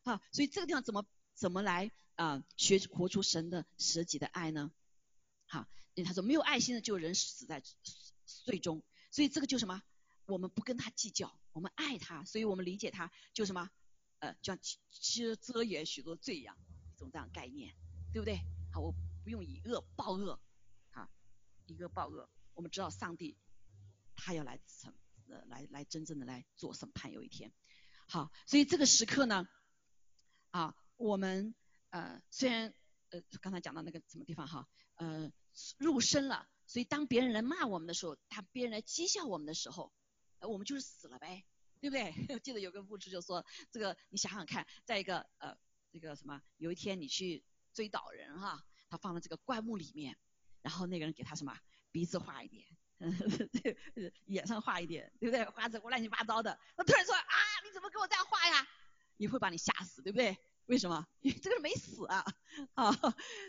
[0.05, 0.23] 啊。
[0.33, 1.05] 所以这个地方怎么
[1.35, 4.73] 怎么来啊学活出神的舍己的爱呢？
[5.47, 7.63] 好，因为他说没有爱心的就人死在
[8.25, 8.83] 罪中。
[9.11, 9.83] 所以这个就什么？
[10.27, 13.71] 我们不跟他计较，我们爱他，所以我们理解他就什么？
[14.19, 14.59] 呃，像
[14.91, 16.57] 遮遮掩许多罪一样
[16.95, 17.75] 一种这样概念，
[18.13, 18.41] 对不对？
[18.73, 20.41] 好，我不用以恶报恶，
[20.93, 21.09] 啊，
[21.67, 22.29] 以恶报恶。
[22.55, 23.37] 我们知道上帝。
[24.27, 24.93] 他要来审，
[25.29, 27.53] 呃，来来真正的来做审判，有一天，
[28.09, 29.47] 好，所以这个时刻呢，
[30.51, 31.55] 啊，我们
[31.91, 32.75] 呃虽然
[33.11, 35.31] 呃刚才讲到那个什么地方哈，呃
[35.79, 39.93] 入生了，所以当别人来骂我们的时候，当别人来讥笑我们的时候，
[40.41, 41.45] 我们就是死了呗，
[41.81, 42.13] 对不对？
[42.43, 45.57] 记得有个牧师就说，这个你想想看，在一个呃
[45.93, 50.19] 这个什么，有一天你去追悼人哈，他放在这个棺木里面，
[50.63, 51.57] 然后那个人给他什么
[51.93, 52.67] 鼻子画一点。
[52.99, 53.15] 嗯，
[53.53, 53.77] 这
[54.27, 55.45] 眼上画一点，对不对？
[55.45, 58.67] 画这乱七八糟的，他突然说啊，你怎么给我这样画呀？
[59.19, 60.37] 你会把你吓死，对不对？
[60.67, 61.07] 为什么？
[61.21, 62.25] 因为这个人没死啊，
[62.75, 62.93] 啊，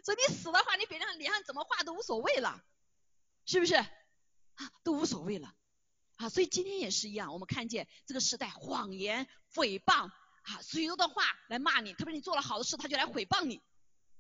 [0.04, 2.64] 所以你死的话，你别人脸上怎么画都无所谓了，
[3.46, 3.76] 是不是？
[3.76, 5.56] 啊，都无所谓了，
[6.18, 10.10] 啊，所以今天也是一样，我们看见这个时代谎言、诽谤
[10.44, 13.62] 啊，许多的话来骂你，特别你做了好的事，他就来诽谤你。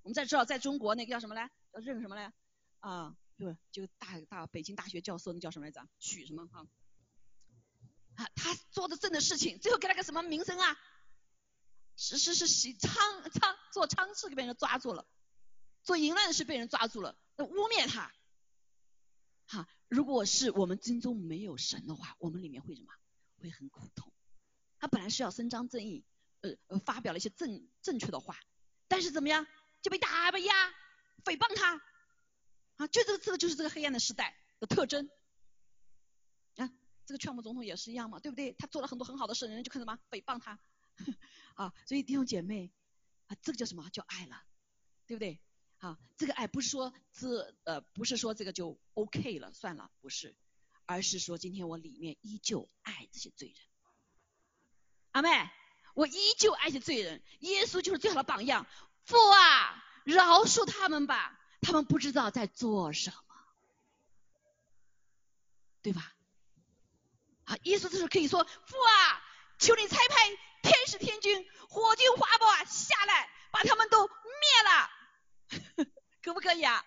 [0.03, 1.51] 我们再知道，在中国那个叫什么来？
[1.73, 2.33] 叫任什么来？
[2.79, 3.15] 啊。
[3.37, 5.87] 对，就大大北京大学教授，那叫什么来着？
[5.99, 6.67] 许什么哈？
[8.15, 10.77] 啊，他做的正的事情，最后给他个什么名声啊？
[11.95, 12.89] 是是是，洗娼
[13.29, 15.07] 娼做娼事给别人抓住了，
[15.83, 18.11] 做淫乱的事被人抓住了，那污蔑他。
[19.45, 22.93] 哈，如果是我们心中没有神的话，我们里面会什么？
[23.39, 24.11] 会很苦痛。
[24.79, 26.03] 他本来是要伸张正义，
[26.41, 28.35] 呃呃，发表了一些正正确的话，
[28.87, 29.45] 但是怎么样
[29.81, 30.69] 就被打被压，
[31.23, 31.81] 诽谤他
[32.77, 32.87] 啊！
[32.87, 35.09] 就这个这个就是这个黑暗的时代的特征
[36.55, 36.71] 啊！
[37.05, 38.53] 这个川普总统也是一样嘛，对不对？
[38.53, 40.59] 他做了很多很好的事，人家就看什么诽谤他
[41.55, 41.73] 啊！
[41.85, 42.71] 所以弟兄姐妹
[43.27, 44.43] 啊，这个叫什么叫爱了，
[45.05, 45.39] 对不对？
[45.79, 50.35] 啊，这个爱不是说这呃不是说这个就 OK 了算了，不是，
[50.85, 53.57] 而是说今天我里面依旧爱这些罪人。
[55.11, 55.29] 阿妹，
[55.93, 58.67] 我依旧爱些罪人，耶稣就是最好的榜样。
[59.05, 63.17] 父啊，饶恕他们吧，他们不知道在做什么，
[65.81, 66.13] 对吧？
[67.45, 69.21] 啊，耶稣这时候可以说：父啊，
[69.57, 70.29] 求你差派
[70.63, 74.13] 天使天军、火军、花豹啊下来，把他们都灭
[74.65, 75.87] 了，
[76.21, 76.85] 可不可以啊？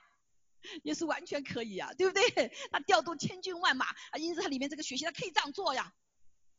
[0.84, 2.54] 耶稣完全可以啊，对不对？
[2.70, 5.94] 他调动千军万马啊，因此他里面这个学习他可以这样做呀。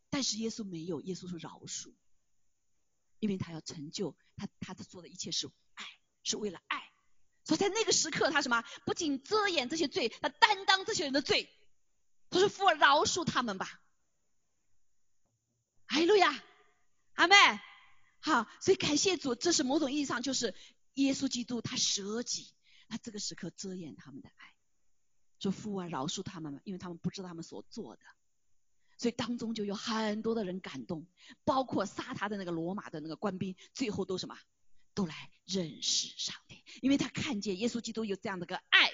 [0.10, 1.93] 但是耶稣没有，耶稣说饶恕，
[3.19, 5.86] 因为他要成就他，他的做的一切是爱，
[6.24, 6.90] 是为了爱。
[7.52, 8.64] 所以在那个时刻，他什么？
[8.86, 11.50] 不仅遮掩这些罪，他担当这些人的罪。
[12.30, 13.82] 他说：“父啊饶恕他们吧。”
[15.88, 16.42] 哎路亚，
[17.16, 17.36] 阿妹，
[18.22, 20.56] 好，所以感谢主，这是某种意义上就是
[20.94, 22.54] 耶稣基督他舍己，
[22.88, 24.54] 他这个时刻遮掩他们的爱，
[25.38, 28.02] 说父啊饶恕他们吧，因为他们不知道他们所做的。
[28.98, 31.06] 所以当中就有很多的人感动，
[31.44, 34.40] 包括杀他的那个罗马的那个官兵，最后都什么，
[34.93, 38.91] 都来认识上帝，因为他看见耶稣基督有这样的个爱，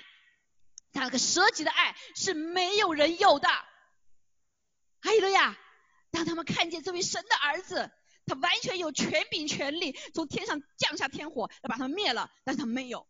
[0.91, 3.47] 这样个舍己的爱是没有人有的。
[4.99, 5.57] 还有了呀，
[6.11, 7.91] 当他们看见这位神的儿子，
[8.25, 13.07] 他完全有权柄权力，从天上降下天火要把他们灭了，但是他没有。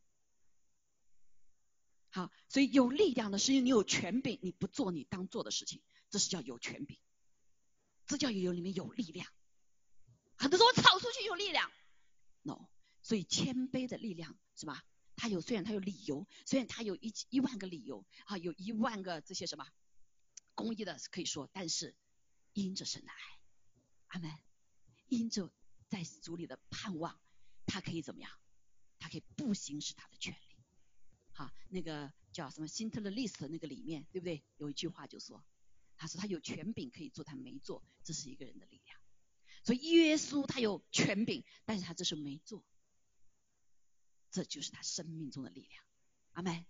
[2.10, 5.82] 好，所以有力量的是因为你有权柄，你不做你当做的事情。
[6.10, 6.98] 这是叫有权柄，
[8.06, 9.28] 这叫有里面有力量。
[10.38, 11.70] 很多时候吵出去有力量
[12.44, 12.70] ，no。
[13.08, 14.84] 所以谦卑的力量是吧？
[15.16, 19.66] 他有虽然他有理由，虽然他有一一万个理由啊，有一万个这些什么
[20.56, 21.96] 公益的可以说，但是
[22.52, 23.18] 因着神的爱，
[24.08, 24.30] 阿门。
[25.08, 25.54] 因着
[25.88, 27.18] 在主里的盼望，
[27.66, 28.30] 他可以怎么样？
[29.00, 30.58] 他可以不行使他的权利。
[31.32, 34.44] 好，那个叫什么辛特勒历史那个里面，对不对？
[34.58, 35.46] 有一句话就说。
[35.96, 39.00] 他说他有权柄可以做，他没做，这是一个人的力量。
[39.64, 42.64] 所以耶稣他有权柄，但是他这是没做，
[44.32, 45.84] 这就是他生命中的力量。
[46.34, 46.66] 阿门。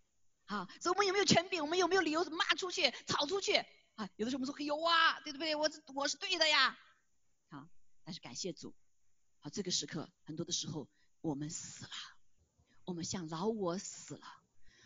[0.46, 1.62] 好，所以我们有没有权柄？
[1.62, 3.56] 我们有没有理由骂出去、吵出去？
[3.96, 5.56] 啊，有的时候我们说有啊，对不对？
[5.56, 6.78] 我我是对的呀。
[7.50, 7.68] 好，
[8.04, 8.74] 但是感谢主。
[9.40, 10.88] 好，这个时刻很多的时候
[11.22, 11.92] 我们死了，
[12.86, 14.28] 我们像老我死了。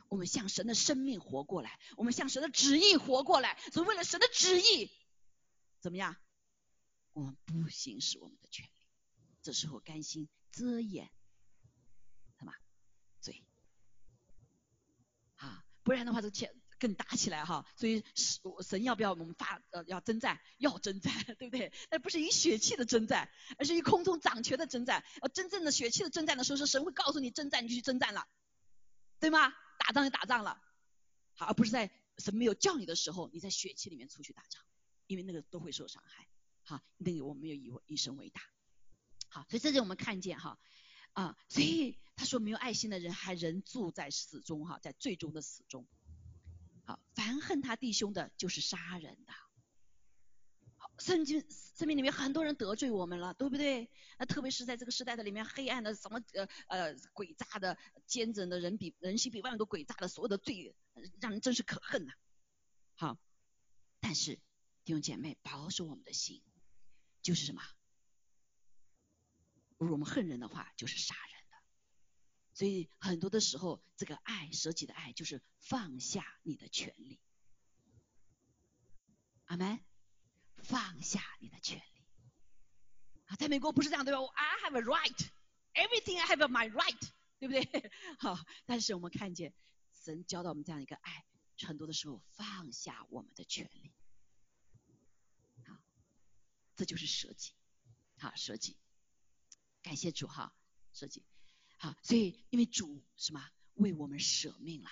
[0.09, 4.91] 我们向神的生命活过来，我们向神的旨意活过来，所以为了神的旨意，
[5.79, 6.17] 怎么样？
[7.13, 8.71] 我们不行使我们的权利，
[9.41, 11.09] 这时候甘心遮掩，
[12.37, 12.53] 什么
[13.21, 13.41] 罪？
[15.37, 17.65] 啊，不然的话，这钱更打起来哈。
[17.75, 18.03] 所以
[18.67, 20.39] 神要不要我们发呃要征战？
[20.57, 21.71] 要征战， 对不对？
[21.89, 25.03] 那不是以血气的征战，而是以空中掌权的征战。
[25.21, 28.27] 呃，真正的血气的征战的时候，是神会告诉你征战，你就去征战了，
[29.19, 29.53] 对吗？
[29.79, 30.61] 打仗就打仗了，
[31.35, 31.89] 好，而不是在
[32.19, 34.61] 神没有叫你的时候，你在血气里面出去打仗，
[35.07, 36.27] 因为那个都会受伤害。
[36.63, 38.41] 好，那个我们要以以神为大。
[39.29, 40.59] 好，所以这就我们看见哈
[41.13, 45.87] 啊，所以他说没有爱心的人还仍住在死中哈，在最终的死中。
[46.85, 49.33] 好，凡恨他弟兄的，就是杀人的。
[50.77, 51.45] 好，圣经。
[51.73, 53.89] 生命里面很多人得罪我们了，对不对？
[54.19, 60.75] 那特别是在这个时代的里面，黑暗的什么呃呃诡诈的奸诈的人比人心比万物都诡诈的所有的罪，
[61.19, 62.13] 让人真是可恨呐。
[62.93, 63.17] 好，
[63.99, 64.35] 但是
[64.85, 66.43] 弟兄姐妹，保守我们的心，
[67.23, 67.63] 就是什么？
[69.81, 71.57] 如果我们恨人的话，就是杀人的。
[72.53, 77.19] 所以很多的时候，这个爱舍己的爱，就是放下你的权利。
[79.45, 79.79] 阿门。
[80.63, 82.03] 放下你的权利
[83.25, 85.29] 啊，在美国不是这样对吧？I have a right,
[85.73, 87.91] everything I have my right，对不对？
[88.19, 88.37] 好，
[88.67, 89.55] 但是我们看见
[89.91, 91.25] 神教导我们这样一个爱，
[91.65, 93.91] 很多的时候放下我们的权利，
[95.65, 95.75] 好，
[96.75, 97.55] 这就是舍己，
[98.19, 98.77] 好舍己，
[99.81, 100.53] 感谢主哈，
[100.93, 101.23] 设计，
[101.77, 104.89] 好，所以因为主什么为我们舍命了，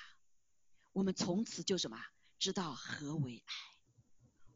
[0.94, 1.98] 我们从此就什么
[2.38, 3.54] 知道何为爱，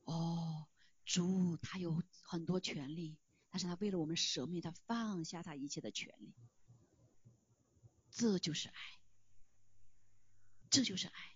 [0.06, 0.68] 哦。
[1.06, 3.18] 主他有很多权利，
[3.50, 6.34] 但是他为了我们舍命，他放下他一切的权利，
[8.10, 8.76] 这就是爱，
[10.70, 11.36] 这就是爱。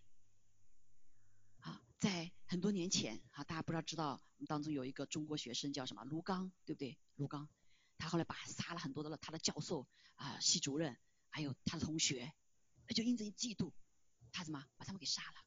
[1.60, 6.98] 好，在很多年前啊，大家不知道知道，我们当中有一个中国学生叫什么卢刚，对不对？
[7.16, 7.50] 卢刚，
[7.98, 10.98] 他后来把杀了很多的他的教授啊、系主任，
[11.30, 12.34] 还有他的同学，
[12.96, 13.72] 就因着嫉妒，
[14.32, 15.46] 他怎么把他们给杀了，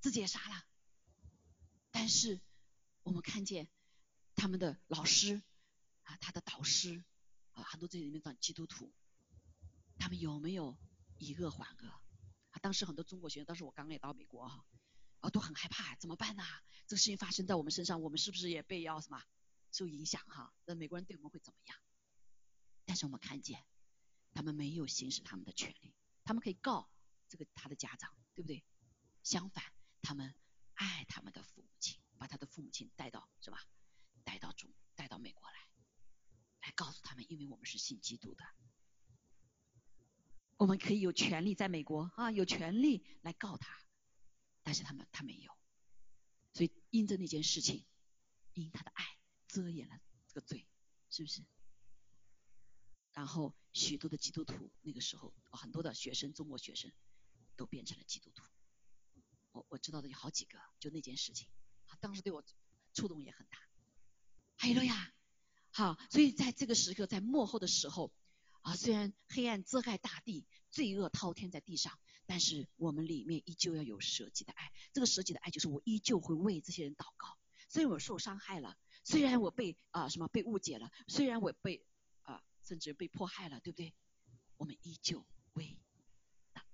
[0.00, 0.64] 自己也杀了。
[1.90, 2.40] 但是
[3.02, 3.68] 我们看见
[4.34, 5.42] 他们的老师
[6.02, 7.04] 啊，他的导师
[7.52, 8.92] 啊，很多这里面的基督徒，
[9.98, 10.76] 他们有没有
[11.18, 11.88] 以恶还恶？
[12.50, 14.64] 啊，当时很多中国学生，当时我刚刚也到美国哈。
[15.20, 16.44] 啊，都很害怕，怎么办呢？
[16.86, 19.24] 这个事情发生在我们身上，我们是不是也被要什么
[19.74, 20.54] 受影响哈？
[20.64, 21.76] 那美国人对我们会怎么样？
[22.84, 23.64] 但是我们看见，
[24.32, 26.88] 他们没有行使他们的权利，他们可以告
[27.28, 28.64] 这个他的家长，对不对？
[29.24, 29.64] 相反，
[30.00, 30.32] 他们
[30.74, 33.66] 爱他们的父母亲，把他的父母亲带到是吧？
[34.22, 35.58] 带到中，带到美国来，
[36.62, 38.44] 来告诉他们，因为我们是信基督的，
[40.56, 43.82] 我们可以有权利在美国啊，有权利来告他。
[44.62, 45.52] 但是他们他没有，
[46.54, 47.84] 所以因着那件事情，
[48.54, 49.04] 因他的爱
[49.54, 50.66] 遮掩了这个罪，
[51.10, 51.44] 是不是？
[53.12, 56.90] 然后许多的基督徒那个时候，很多的学生，中国学生
[57.54, 58.42] 都变成了基督徒。
[59.52, 61.48] 我我知道的有好几个，就那件事情，
[62.00, 62.42] 当时对我
[62.92, 63.56] 触动也很大。
[64.56, 65.14] 还有了呀，
[65.70, 68.12] 好，所以在这个时刻，在幕后的时候
[68.62, 71.96] 啊，虽然黑暗遮盖大地，罪恶滔天在地上。
[72.26, 77.38] 但是我们里面依旧要有舍己的爱，这个舍己的爱就是我依旧会为这些人祷告。
[77.68, 81.86] 虽然我受伤害了，虽然我被啊什么被误解了，虽然我被
[82.22, 83.94] 啊甚至被迫害了，对不对？
[84.56, 85.78] 我们依旧为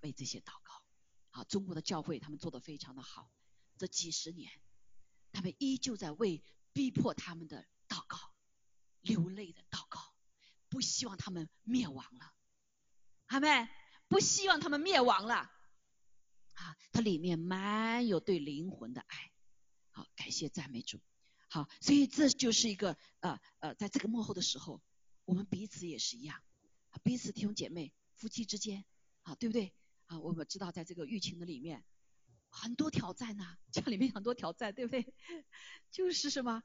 [0.01, 0.83] 为这些祷告。
[1.31, 3.31] 好，中国的教会他们做的非常的好，
[3.77, 4.51] 这几十年
[5.33, 8.17] 他们依旧在为逼迫他们的祷告，
[9.03, 10.01] 流泪的祷告，
[10.71, 12.33] 不希望他们灭亡了。
[13.27, 13.69] 阿妹。
[14.09, 19.33] 不希望他们灭亡了，啊，它里面满有对灵魂的爱，
[19.91, 21.01] 好，感谢赞美主，
[21.53, 24.81] 好，所以这就是一个呃呃，在这个幕后的时候，
[25.25, 26.41] 我们彼此也是一样，
[27.03, 28.85] 彼此弟兄姐妹、夫妻之间，
[29.23, 29.75] 啊，对不对？
[30.07, 31.85] 啊，我们知道在这个疫情的里面，
[32.51, 35.13] 很多挑战呐，家里面很多挑战，对不对？
[35.91, 36.63] 就是什么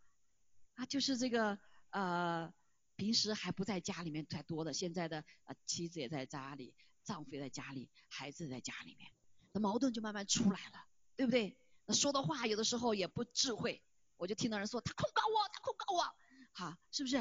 [0.75, 0.85] 啊？
[0.85, 1.57] 就是这个
[1.89, 2.53] 呃，
[2.95, 6.73] 平时还不在家里面太多的，现在的呃妻子也在家里。
[7.03, 9.11] 丈夫也在家里，孩子也在家里面，
[9.51, 11.55] 那矛盾就慢慢出来了，对不对？
[11.85, 13.83] 那说的话有的时候也不智慧，
[14.17, 16.15] 我就听到人说他控告我，他控告我，
[16.51, 17.17] 好，是不是？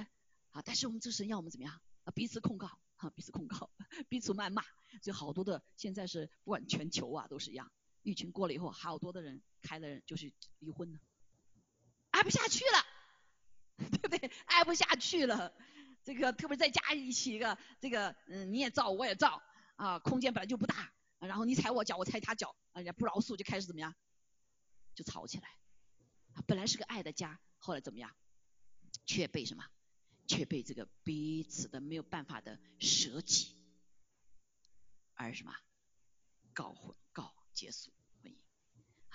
[0.51, 1.81] 啊，但是我们这神要我们怎么样？
[2.05, 3.71] 啊，彼此控告，哈，彼此控告，
[4.09, 4.63] 彼此谩骂，
[5.03, 7.71] 所以好多的现在是不管全球啊都是一样，
[8.03, 10.99] 疫情过了以后，好多的人开的人就是离婚了，
[12.11, 12.87] 爱不下去了，
[13.91, 14.31] 对不对？
[14.47, 15.53] 爱不下去了，
[16.05, 19.43] 这个特别在家一起一个，这个嗯你也造我也造。
[19.77, 23.93] 啊，空间本来就不大，然后你踩我脚，我踩他脚，啊人家不饶恕，就开始怎么样，
[24.95, 25.49] 就吵起来。
[26.47, 28.15] 本来是个爱的家，后来怎么样，
[29.07, 29.65] 却被什么，
[30.27, 33.57] 却被这个彼此的没有办法的舍己，
[35.15, 35.55] 而什么，
[36.53, 38.37] 告婚告结束婚姻。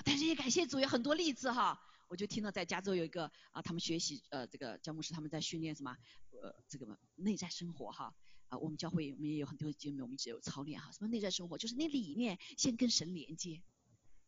[0.05, 5.97] 但是也感谢主，有很多例子哈，我就听到在加州有一个啊，他们学习呃这个教牧师他们在训练什么
[6.41, 8.15] 呃这个内在生活哈。
[8.47, 10.91] 啊，我们教会我们也有很多姐妹，我们一直有操练哈。
[10.91, 13.61] 什么内在生活，就是你里面先跟神连接。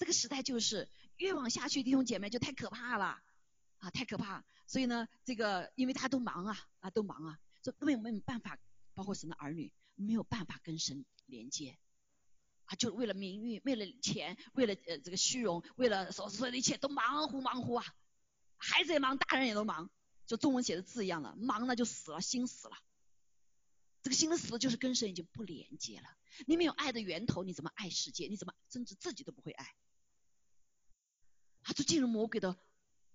[0.01, 3.21] 这个时代就是越往下去，弟兄姐妹就太可怕了
[3.77, 4.43] 啊，太可怕。
[4.65, 8.57] 所以呢，这个因为大家都忙啊啊，都忙啊，所以没有没有办法，
[8.95, 11.77] 包括神的儿女没有办法跟神连接
[12.65, 17.85] 啊，就为了名誉，为了钱，为了呃这个虚荣，为了所所有的一切都忙乎忙乎啊。
[18.57, 19.91] 孩子也忙，大人也都忙，
[20.25, 22.75] 就中文写的字一样的，忙了就死了，心死了。
[24.01, 26.09] 这个心的死就是跟神已经不连接了。
[26.47, 28.25] 你没有爱的源头，你怎么爱世界？
[28.25, 29.75] 你怎么甚至自己都不会爱？
[31.63, 32.57] 他就进入魔鬼的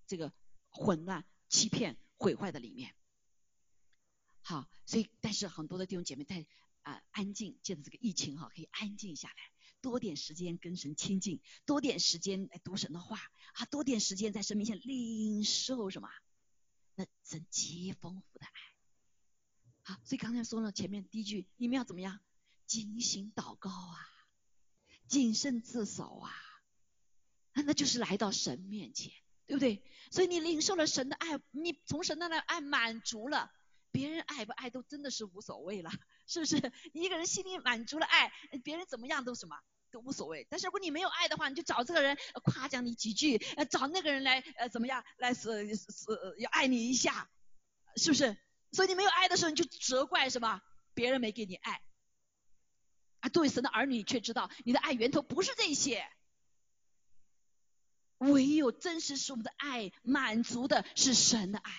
[0.06, 0.32] 这个
[0.68, 2.94] 混乱、欺骗、毁坏的里面。
[4.42, 6.46] 好，所以但是很多的弟兄姐妹在
[6.82, 9.34] 啊安静，借着这个疫情哈，可以安静下来，
[9.80, 13.18] 多点时间跟神亲近，多点时间来读神的话
[13.54, 16.08] 啊，多点时间在神面前领受什么？
[16.94, 18.52] 那神极丰富的爱。
[19.82, 22.20] 好，所以刚才说了前面第一句，你们要怎么样？
[22.66, 23.96] 精心祷告啊，
[25.06, 26.32] 谨慎自守啊，
[27.64, 29.12] 那就是来到神面前，
[29.46, 29.82] 对不对？
[30.10, 33.50] 所以你领受了神的爱，你从神那的爱满足了，
[33.90, 35.90] 别人爱不爱都真的是无所谓了，
[36.26, 36.72] 是不是？
[36.92, 38.32] 你一个人心里满足了爱，
[38.62, 39.56] 别人怎么样都什么
[39.90, 40.46] 都无所谓。
[40.50, 43.38] 但是如果你没有爱的话，你就找这个人夸奖你几句，
[43.70, 45.84] 找那个人来呃怎么样来是是
[46.38, 47.28] 要爱你一下，
[47.96, 48.36] 是不是？
[48.72, 50.60] 所以你没有爱的时候，你就责怪什么？
[50.94, 51.80] 别人没给你爱
[53.20, 53.28] 啊！
[53.28, 56.06] 作为神的儿女，却知道你的爱源头不是这些。
[58.18, 61.72] 唯有真实使我们的爱满足的是神的爱。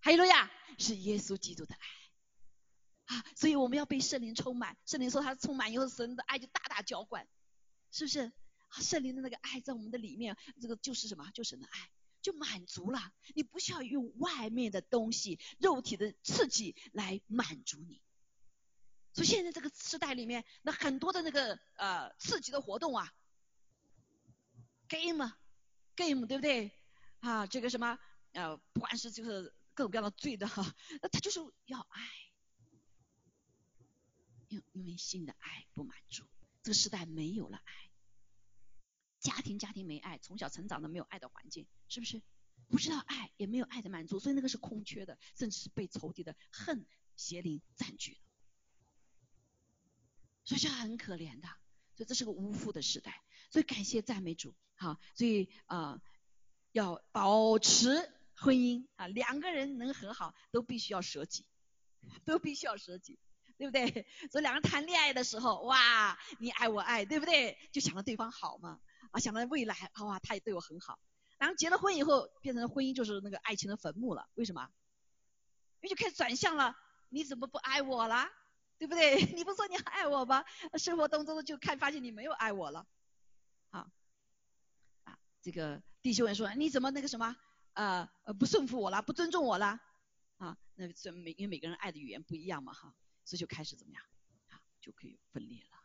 [0.00, 3.24] 还有了呀，是耶稣基督的爱啊！
[3.34, 4.76] 所以我们要被圣灵充满。
[4.86, 7.26] 圣灵说他充满以后，神的爱就大大浇灌，
[7.90, 8.32] 是不是？
[8.80, 11.30] 圣灵的那个爱在我们的里面，这个就是什么？
[11.32, 11.90] 就神的爱，
[12.20, 13.12] 就满足了。
[13.34, 18.00] 你不需要用外面的东西、肉体的刺激来满足你。
[19.12, 23.12] 所以现在这个时代里面，那很多的那个呃刺激的活动啊
[24.88, 26.72] ，game，game 对不对？
[27.20, 27.98] 啊，这个什么
[28.32, 32.08] 呃，不管是就是各种各样的罪的哈，那他就是要爱，
[34.48, 36.24] 因因为新的爱不满足，
[36.62, 37.72] 这个时代没有了爱。
[39.18, 42.22] 家庭家庭没爱，从小成长的没有爱的环境，是不是？
[42.68, 48.20] 不知道爱，也没有爱的满足，所以那个是空缺的，甚至是被仇敌的恨邪灵占据的，
[50.44, 51.48] 所以是很可怜的。
[51.96, 56.00] 所以这是个无父的时代，所以感谢赞美主，好，所以啊
[56.72, 57.88] 要保持
[58.36, 61.46] 婚姻啊，两个人能和好，都必须要舍己，
[62.24, 63.18] 都必须要舍己。
[63.58, 64.06] 对不对？
[64.30, 67.56] 所以两个人谈恋爱的时候，哇，你爱我爱，对不对？
[67.72, 68.78] 就想着对方好嘛，
[69.12, 70.98] 啊，想着未来，哇，他也对我很好。
[71.38, 74.28] 然后结了婚以后，变成了婚姻就是那个爱情的坟墓了。
[74.34, 74.68] 为什么？
[75.80, 76.76] 因为就开始转向了，
[77.08, 78.28] 你怎么不爱我了？
[78.78, 79.24] 对不对？
[79.34, 80.44] 你不说你爱我吗？
[80.78, 82.86] 生活当中就看发现你没有爱我了。
[83.70, 83.90] 好，
[85.04, 87.36] 啊，这个弟兄们说，你怎么那个什么，
[87.72, 89.80] 呃呃，不顺服我了，不尊重我了？
[90.38, 92.94] 啊，那这每因为每个人爱的语言不一样嘛，哈。
[93.24, 94.02] 所以就开始怎么样
[94.50, 95.76] 啊，就可以分裂了。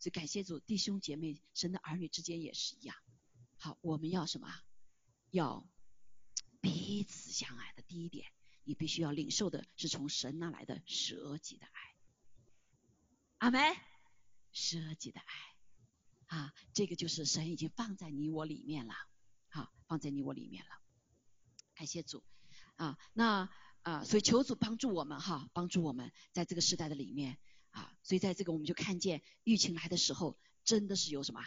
[0.00, 2.96] 所以感谢主，弟兄姐妹，神的儿女之间也是一样。
[3.56, 4.48] 好，我们要什么？
[5.30, 5.64] 要
[6.60, 8.32] 彼此相爱的第一点，
[8.64, 11.97] 你必须要领受的是从神那来的舍己的爱。
[13.38, 13.60] 阿门。
[14.52, 18.94] 舍己的爱啊，这个就是神已经放在你我里面了，
[19.48, 20.70] 好，放在你我里面了。
[21.74, 22.22] 感谢主
[22.76, 23.50] 啊，那。
[23.82, 27.38] 啊，所以求主帮助我们哈，帮助我们在这个时代的里面
[27.70, 31.40] 啊，所以在这个我们就看见疫情来的时候，真的是有什么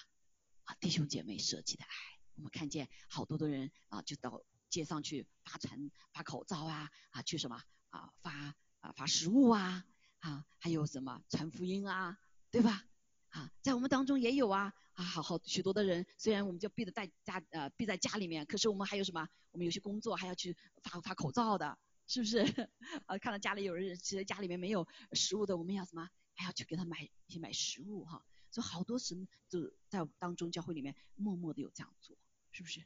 [0.64, 1.90] 啊弟兄姐妹舍己的爱。
[2.36, 9.86] 我们看见好多的人啊，就到街上去发传发口罩啊，啊去什么啊发啊发食物啊
[10.22, 12.18] 啊，还有什么传福音啊，
[12.50, 12.84] 对吧？
[13.30, 19.28] 啊，在我们当中也有啊啊，好好许多的人，虽然我们就闭着在家呃闭在家里面，可是我们还有什么？
[19.52, 21.78] 我们有些工作还要去发发口罩的。
[22.08, 22.40] 是不是？
[23.06, 26.10] 啊，看到家里有人，其实家里面没有食物的，我们要什么？
[26.36, 28.26] 还要去给他买一些买食物哈。
[28.50, 32.18] 所以好多神就在当中教会里面默默的有这样做，
[32.52, 32.84] 是不是？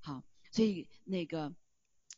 [0.00, 0.22] 好，
[0.52, 1.54] 所以那个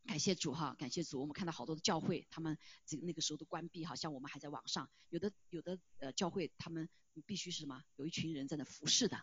[0.09, 2.57] 感谢主哈，感谢主，我们看到好多的教会，他们
[2.87, 6.89] 这个那个时候都关闭哈，像我们还在网上，有的有的呃教会他们
[7.27, 7.85] 必须是什么？
[7.97, 9.23] 有一群人在那服侍的，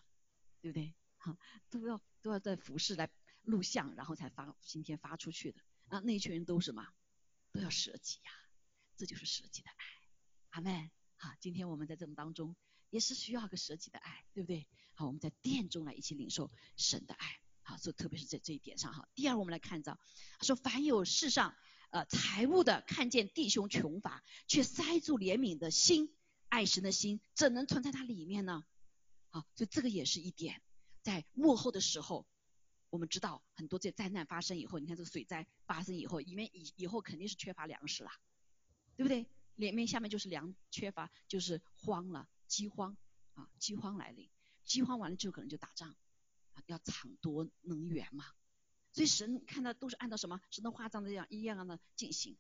[0.62, 0.94] 对不对？
[1.18, 1.36] 哈，
[1.72, 3.10] 都要都要在服侍来
[3.42, 6.88] 录像，然后才发今天发出去的啊，那一群人都什么？
[7.52, 8.32] 都要舍己呀，
[8.96, 9.86] 这就是舍己的爱，
[10.52, 12.56] 阿妹，好，今天我们在这种当中
[12.92, 14.68] 也是需要个舍己的爱，对不对？
[14.94, 19.08] 好，我们在殿中来一起领受神的爱，好，所以特别是在这一点上哈。
[19.16, 20.00] 第二，我们来看到，
[20.42, 21.56] 说凡有世上
[21.90, 26.16] 呃财物的，看见弟兄穷乏，却塞住怜悯的心、
[26.48, 28.64] 爱神的心，怎能存在他里面呢？
[29.32, 30.62] 好，所以这个也是一点，
[31.02, 32.26] 在幕后的时候。
[32.92, 38.12] 我们知道很多这灾难发生以后，你看这个水灾发生以后，里面以以后肯定是缺乏粮食了，
[38.96, 39.28] 对不对？
[39.56, 42.96] 里面下面就是粮缺乏，就是荒了，饥荒
[43.34, 44.30] 啊，饥荒来临，
[44.64, 45.94] 饥荒完了之后可能就打仗，
[46.68, 48.26] 要抢夺能源嘛。
[48.92, 52.38] 所以神看到都是按照什么神的画章这样一样的进行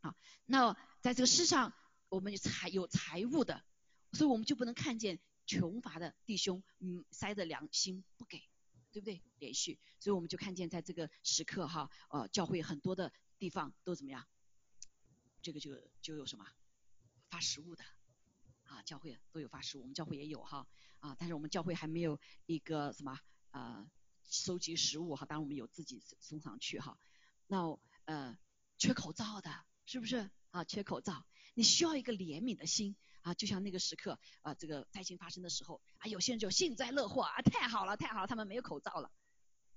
[0.00, 0.16] 啊。
[0.46, 1.74] 那在这个世上，
[2.08, 3.64] 我们有财有财物的，
[4.12, 8.42] 所以我们就不能看见穷乏的弟兄，嗯，塞着良心不给。
[8.92, 9.22] 对不对？
[9.38, 14.28] 连续，所以我们就看见在这个时刻哈，呃，教会很多的地方都怎么样？
[15.40, 16.46] 这个就就有什么
[17.30, 17.82] 发食物的
[18.64, 20.68] 啊，教会都有发食物，我们教会也有哈
[21.00, 23.18] 啊，但是我们教会还没有一个什么
[23.52, 23.90] 呃
[24.28, 26.98] 收集食物哈，当然我们有自己送上去哈。
[27.46, 28.36] 那呃
[28.76, 30.64] 缺口罩的，是不是啊？
[30.64, 31.24] 缺口罩，
[31.54, 32.96] 你需要一个怜悯的心。
[33.22, 39.12] 啊，就像那个时刻啊，这个灾情发生的时候啊，有些人就幸灾乐祸啊，太好了，太好了，他们没有口罩了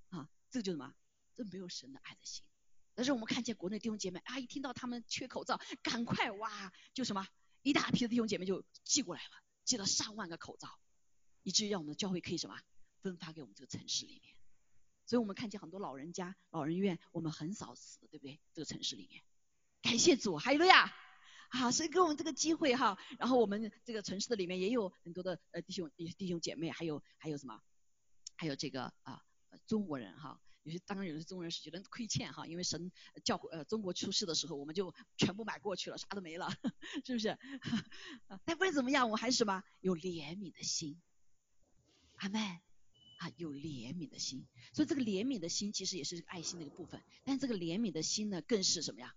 [0.10, 0.96] 啊，这个就什么？
[1.36, 2.44] 这没有神的爱的心。
[2.96, 7.28] 但是我们看见国内弟兄姐妹啊，一听到他们缺口罩，赶快哇，就什么，
[7.62, 9.30] 一大批的弟兄姐妹就寄过来了，
[9.64, 10.80] 寄了上万个口罩，
[11.44, 12.60] 以至于让我们的教会可以什么，
[13.10, 14.36] 分发给我们这个城市里面。
[15.06, 18.40] 所以我们看见很多老人家、老人院，我们很少死，对不对？
[18.54, 19.22] 这个城市里面，
[19.82, 20.92] 感谢主，还有了呀。
[21.50, 27.62] 啊，所以给我们这个机会哈，然后我们这个城市的里面也有很多的呃弟兄弟兄姐妹，还有还有什么，
[28.36, 29.24] 还有这个啊
[29.68, 32.92] 中国人哈，有些当然有些中国人是觉得亏欠哈，因为神
[33.24, 36.50] 教呃中国出世的时候，我们就全部买过去了，啥都没了，
[37.06, 37.38] 是不是？
[38.44, 41.00] 但不管怎么样，我还是什么有怜悯的心，
[42.16, 42.60] 阿妹
[43.18, 49.16] 啊，有怜悯的心，所以这个怜悯的心其实也是爱心的一个部分，但这个怜悯的心呢，更是什么呀？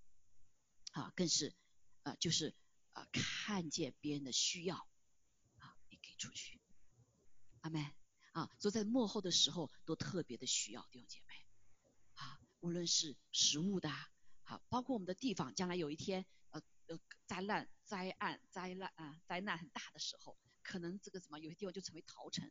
[0.92, 1.54] 啊，更是
[2.02, 2.54] 啊，就是
[2.92, 4.76] 啊，看见别人的需要
[5.58, 6.60] 啊，你给出去，
[7.60, 7.92] 阿妹。
[8.32, 11.34] 啊，所以在幕后的时候都特别的需要弟兄姐妹，
[12.14, 13.90] 啊，无论是食物的，
[14.44, 22.48] 好，包括我们的地方，将来有一天呃呃灾难灾难灾难啊灾难很大的时候，可能这个什么有些地方就成为逃城。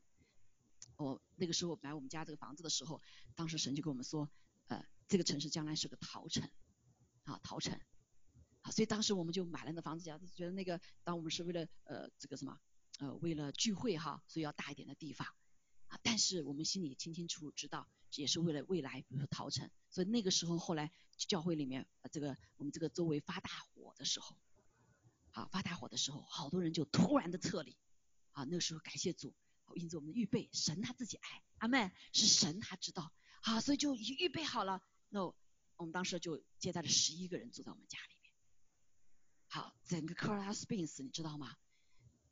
[0.97, 3.01] 我那个时候买我们家这个房子的时候，
[3.35, 4.29] 当时神就跟我们说，
[4.67, 6.49] 呃，这个城市将来是个陶城，
[7.23, 7.79] 啊陶城，
[8.61, 12.59] 啊，所以当时我们就买了那房子，家觉得那个当我们是为了呃这个什么
[12.99, 15.27] 呃为了聚会哈，所以要大一点的地方。
[15.87, 15.97] 啊！
[16.03, 19.71] 但是我们心里清清楚楚知道，也是为了未来，比如说陶城。
[19.89, 24.35] 所以那个时候，后来教会里面，这个我们这个周围发大火的时候，
[25.31, 27.77] 啊，发大火的时候，好多人就突然的撤离。
[28.33, 29.33] 啊，那个时候感谢主，
[29.75, 33.11] 因着我们的预备，神他自己爱，阿妹是神他知道，
[33.41, 34.81] 啊，所以就已预备好了。
[35.09, 35.23] 那
[35.75, 38.33] 我们当时就接待了十一个人住在我们家里面。
[39.47, 41.55] 好，整个 c o r a Springs 你知道吗？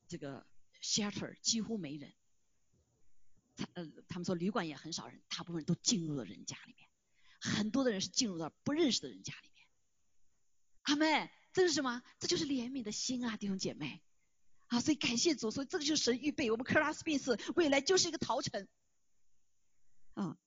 [0.07, 0.45] 这个
[0.81, 2.13] shelter 几乎没人。
[3.55, 6.89] 他呃，他们说旅馆也很少人，大部分人都进入了人家里面，
[7.39, 9.65] 很多的人是进入到不认识的人家里面。
[10.81, 12.03] 阿妹，这是什么？
[12.19, 14.03] 这就是怜悯的心啊，弟兄姐妹
[14.67, 14.79] 啊！
[14.81, 18.67] 所以感谢主，所以这个就是神预备我们克拉斯宾斯未来就是一个陶城
[20.13, 20.37] 啊！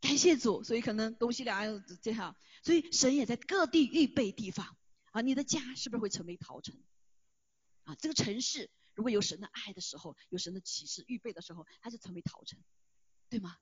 [0.00, 4.76] 感谢主，所以可能东西两岸这样，所以神也在各地预备地方
[5.12, 5.20] 啊！
[5.20, 6.80] 你的家是不是会成为陶城
[7.84, 7.94] 啊？
[7.96, 8.70] 这个城市。
[8.94, 12.62] 如果有神的爱的时候，有神的启示预备的时候，它就成为陶城，
[13.30, 13.56] 对吗？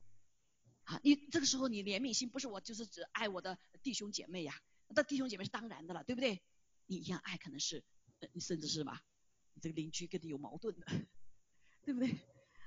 [0.82, 6.42] 啊，你这个时候你怜悯心不是我就是指爱我的弟兄姐妹呀，那弟兄姐妹是当然的了，对不对？
[6.86, 7.84] 你一样爱可能是，
[8.32, 9.00] 你甚至是吧？
[9.54, 10.86] 你这个邻居跟你有矛盾的，
[11.84, 12.18] 对不对？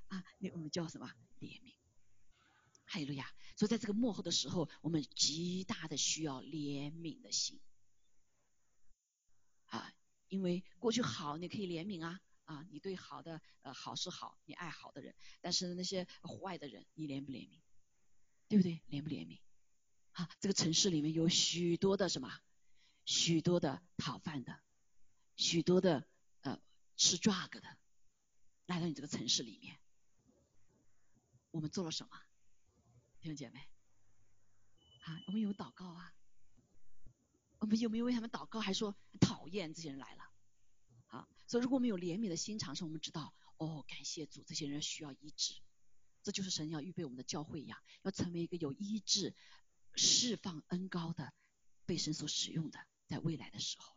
[0.08, 1.74] 啊，你我们叫什么怜悯？
[2.86, 3.34] 哈利路亚！
[3.56, 7.60] 所以在这个幕后的时候，我们极大的需要怜悯的心，
[9.66, 9.94] 啊，
[10.28, 12.20] 因为过去好你可以怜悯啊。
[12.46, 17.62] 啊，你对好的呃好是好，你爱好的人，但是那些坏的人，你怜不怜悯？
[18.50, 18.82] 对不对？
[18.90, 19.40] 怜不怜悯？
[20.12, 22.38] 啊，这个城市里面有许多的什么？
[23.06, 24.60] 许多的讨饭的，
[25.38, 26.06] 许多的
[26.96, 27.78] 吃 drug 的，
[28.66, 29.78] 来到你这个城市里面，
[31.52, 32.20] 我们做了什么？
[33.20, 33.60] 弟兄姐妹，
[35.06, 36.14] 啊，我们有祷告啊，
[37.60, 38.60] 我们有没有为他们祷告？
[38.60, 40.24] 还说讨厌这些人来了？
[41.08, 45.56] 啊，所以如果我们有怜悯的心肠，是我们知道，哦，感谢主，这些人需要医治，
[46.22, 49.36] 这就是神要预备我们的教会一样，要成为一个有医治、
[49.96, 51.34] 释放恩高的，
[51.86, 53.96] 被神所使用的，在未来的时候。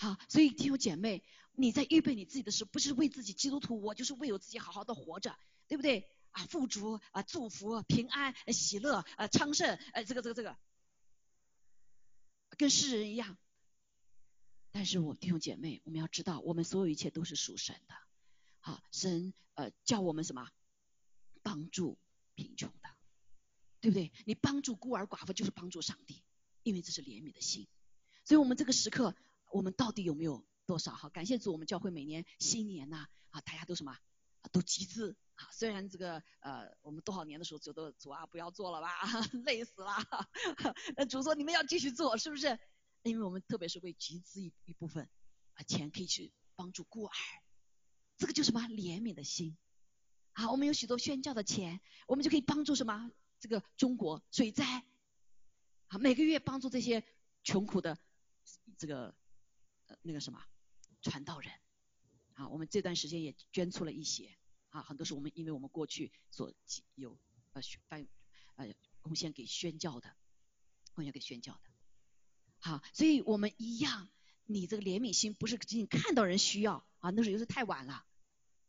[0.00, 1.22] 好，所以弟兄姐妹，
[1.52, 5.38] 你在预备你自己的时候，不是为自己基督徒，我就是为我自己好好的活着，
[5.68, 6.08] 对不对？
[6.30, 10.56] 啊，富足啊，祝福、平安、喜乐、呃，昌盛，呃，这个这个这个，
[12.56, 13.36] 跟世人一样。
[14.70, 17.94] 但是我弟兄姐妹，我们要知道，我们所有一切都是属神的。
[18.60, 20.48] 好，神呃叫我们什么？
[21.42, 21.98] 帮助
[22.36, 22.88] 贫穷的，
[23.80, 24.12] 对不对？
[24.24, 26.22] 你帮助孤儿寡妇就是帮助上帝，
[26.62, 27.66] 因为这是怜悯的心。
[28.24, 29.14] 所以我们这个时刻，
[29.50, 30.94] 我们到底有没有多少？
[30.94, 33.96] 哈，感谢主，我们教会每年新年呐，啊，大家都什么？
[34.52, 35.48] 都集资啊。
[35.52, 38.90] 虽然这个呃，我们多少年的时候觉得主啊不要做了吧，
[39.44, 39.92] 累死了。
[40.96, 42.58] 那主说你们要继续做，是不是？
[43.02, 45.08] 因为我们特别是为集资一一部分
[45.54, 47.12] 啊钱可以去帮助孤儿，
[48.18, 49.56] 这个就什么怜悯的心
[50.32, 50.50] 啊。
[50.50, 54.84] 我们有许多宣教的钱，我们就可以帮助什么这个中国水灾
[55.88, 57.02] 啊，每个月帮助这些
[57.42, 57.98] 穷苦的
[58.78, 59.14] 这个
[60.02, 60.44] 那个什么
[61.02, 61.52] 传道人
[62.34, 62.48] 啊。
[62.48, 64.36] 我们这段时间也捐出了一些
[64.70, 66.52] 啊，很多是我们因为我们过去所
[66.94, 67.18] 有
[67.52, 67.80] 呃宣
[68.56, 70.14] 呃贡献给宣教的，
[70.94, 71.60] 贡献给宣教的。
[72.58, 74.10] 好，所以我们一样，
[74.44, 78.04] 你这个怜悯心不是仅仅看到人需要啊，那时候有时太晚了。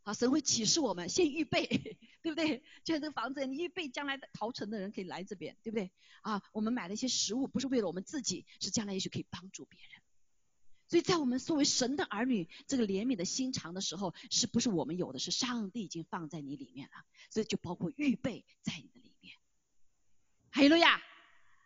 [0.04, 1.68] 好，神会启示我们，先预备，
[2.24, 2.64] 对不对？
[2.84, 5.92] 就像这个房子，你预备将来逃城的人可以来这边，对不对？
[6.24, 10.01] 啊，我们买了一些食物，不是为了我们自己，是将来也许可以帮助别人。
[10.92, 15.20] 所以在我们作为神的儿女，这个怜悯的心肠的时候，是不是我们有的？
[15.20, 19.34] 是上帝已经放在你里面了，所以就包括预备在你的里面。
[20.50, 21.02] 哈利路亚。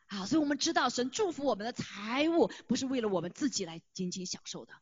[0.10, 4.74] 啊，所以我们知道神祝福我们的财物不是为了我们自己来仅仅享受的，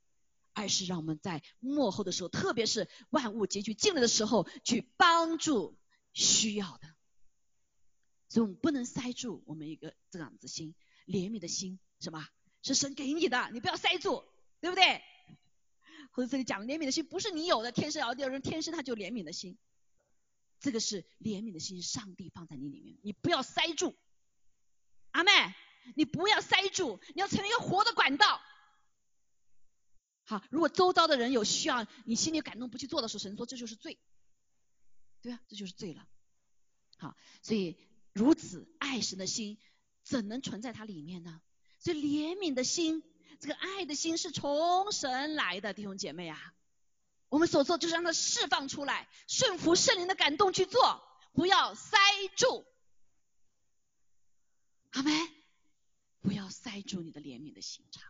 [0.52, 5.78] 而是让我们在幕后的时候，特别是万物结局尽了的时候，去帮助
[6.12, 6.94] 需要的。
[8.28, 10.76] 所以我们不能塞住我们一个这样子心，
[11.06, 12.28] 怜悯的心，什么？
[12.62, 14.24] 是神给你的，你不要塞住，
[14.64, 15.02] 对不对？
[16.14, 19.58] 或者这里讲怜悯的心不是你有的，天生而地人天生他就怜悯的心，
[20.62, 23.94] 这个是怜悯的心，上帝放在你里面，你不要塞住。
[25.12, 25.32] 阿妹，
[25.98, 28.40] 你不要塞住，你要成为一个活的管道。
[30.24, 34.00] 好，如果周遭的人有需要，你心里感动不去做的时候，神说这就是罪，
[35.22, 36.08] 对啊，这就是罪了。
[36.98, 37.78] 好，所以
[38.14, 39.58] 如此爱神的心
[40.04, 41.42] 怎能存在它里面呢？
[41.80, 43.04] 所以怜悯的心，
[43.40, 46.54] 这个爱的心是从神来的，弟兄姐妹啊，
[47.30, 51.02] 我们所做就是让它释放出来，顺服圣灵的感动去做，
[51.34, 51.98] 不要塞
[52.36, 52.66] 住。
[54.92, 55.14] 阿门，
[56.22, 58.04] 不要塞住你的怜悯的心肠。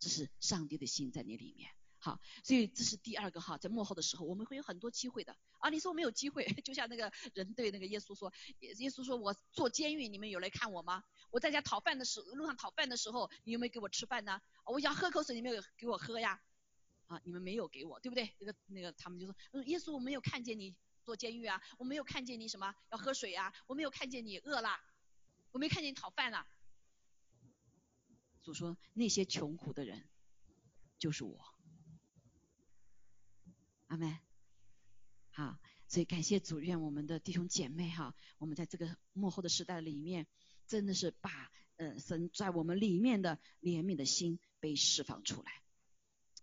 [0.00, 1.70] 这是上帝的心在你里面，
[2.00, 5.68] 好，所以这是第二个哈，在幕后的时候，我们会有很多机会的啊。
[5.68, 11.02] 你说我没有机会， 就像那个人对那个耶稣说，耶稣说我坐监狱，你们有来看我吗？
[11.30, 14.40] 我在家讨饭的时，路上讨饭的时候，你有没有给我吃饭呢？
[14.64, 16.40] 我想喝口水，你没有给我喝呀？
[17.08, 18.32] 啊，你们没有给我，对不对？
[18.38, 24.80] 那个那个他们就说，嗯耶稣我没有看见你坐监狱啊，我没有看见你什么要喝水啊，我没有看见你饿啦，
[25.50, 26.46] 我没看见你讨饭了。
[28.42, 30.08] 主说那些穷苦的人
[30.98, 31.57] 就是我，
[33.88, 34.18] 阿妹，
[35.30, 35.58] 好，
[35.88, 40.26] 所以感谢主，愿我们的弟兄姐妹哈，我们在这个幕后的时代里面，
[40.66, 45.50] 真的是把呃神在我们里面的怜悯的心被释放出来，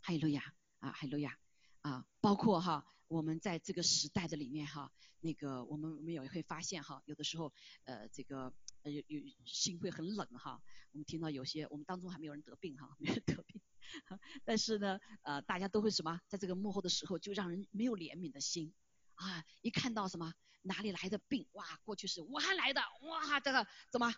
[0.02, 1.38] 哈利路亚啊，哈利路亚
[1.82, 8.92] 啊，包括哈，我们在这个时代的里面哈，那个我们我们也会发现哈，有的时候呃这个呃。
[8.92, 13.62] 有有心会很冷哈，我们听到有些我们当中还没有人得病哈，没人得病，
[14.46, 18.74] 但是呢呃大家都会什么，在这个幕后的时候就让人没有怜悯的心
[19.16, 24.14] 啊，一看到什么哪里来的病哇，过去是武汉来的哇，这个怎么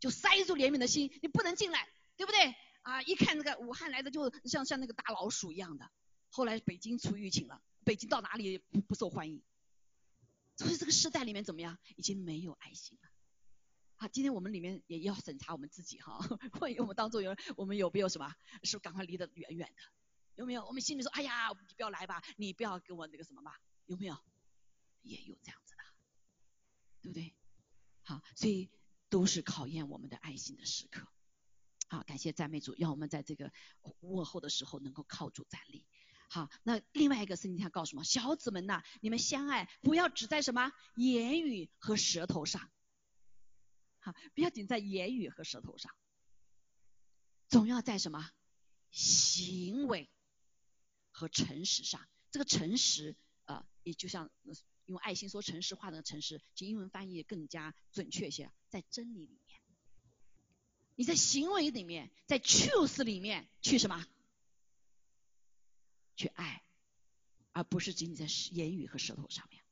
[0.00, 3.02] 就塞住怜悯的心，你不能进来，对不对啊？
[3.02, 5.90] 一看那个武汉来的就像像那个大老鼠一样的，
[6.30, 9.42] 后来北京出疫情了，北京到哪里不不受欢迎，
[10.56, 13.08] 所以这个时代里面怎么样，已经没有爱心了。
[14.00, 16.18] 好，今天我们里面也要审查我们自己哈，
[16.60, 18.28] 万一我们当中有我们有没有什么，
[18.62, 19.82] 是不是赶快离得远远的？
[20.36, 20.64] 有没有？
[20.66, 23.60] 我们心里说，哎呀，你不要来吧，你不要跟我那个什么吧？
[23.86, 24.16] 有没有？
[25.02, 25.82] 也有这样子的，
[27.02, 27.34] 对不对？
[28.04, 28.70] 好，所以
[29.08, 31.08] 都是考验我们的爱心的时刻。
[31.88, 33.52] 好，感谢赞美主，让我们在这个
[33.98, 35.84] 问候的时候能够靠主站立。
[36.30, 42.70] 好，那另外一个是你想告诉我们，小子们呐，你们相爱不要只在什么言语和舌头上。
[44.34, 45.94] 不要仅在言语和舌头上，
[47.48, 48.30] 总要在什么
[48.90, 50.10] 行为
[51.10, 52.06] 和诚实上。
[52.30, 54.30] 这个诚实啊，也就像
[54.84, 59.60] 用爱心说诚实话的诚实，其英文翻译更加准确些，在真理里面。
[60.94, 64.04] 你在行为里面，在 truth 里面去什么？
[66.16, 66.64] 去爱，
[67.52, 69.62] 而不是仅仅在言语和舌头上面。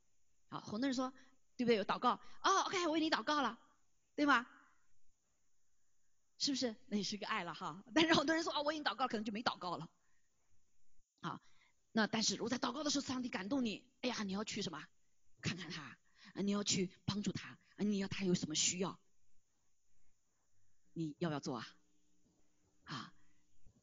[0.47, 1.13] 好，很多人说，
[1.57, 1.75] 对不对？
[1.75, 3.59] 有祷告，哦，OK，我为你祷告了。
[4.17, 4.47] 对吗？
[6.39, 6.75] 是不是？
[6.87, 7.83] 那也是个爱了哈。
[7.93, 9.87] 但是好多人说啊，我已经祷告，可能就没祷告了。
[11.21, 11.39] 好，
[11.91, 14.83] 那但是如果在祷告的时候，上帝感动你，哎呀，你要去什么？
[15.39, 15.99] 看看他，
[16.41, 18.99] 你要去帮助他，你要他有什么需要，
[20.93, 21.67] 你要不要做啊？
[22.85, 23.13] 啊，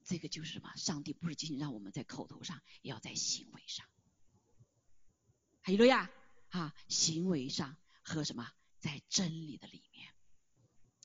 [0.02, 0.74] 这个就是什么？
[0.74, 3.86] 上帝不是仅仅让我们在口头上，也要在行为上。
[5.60, 6.10] 还有了呀，
[6.50, 10.13] 啊，行为上和什么，在真理的里面。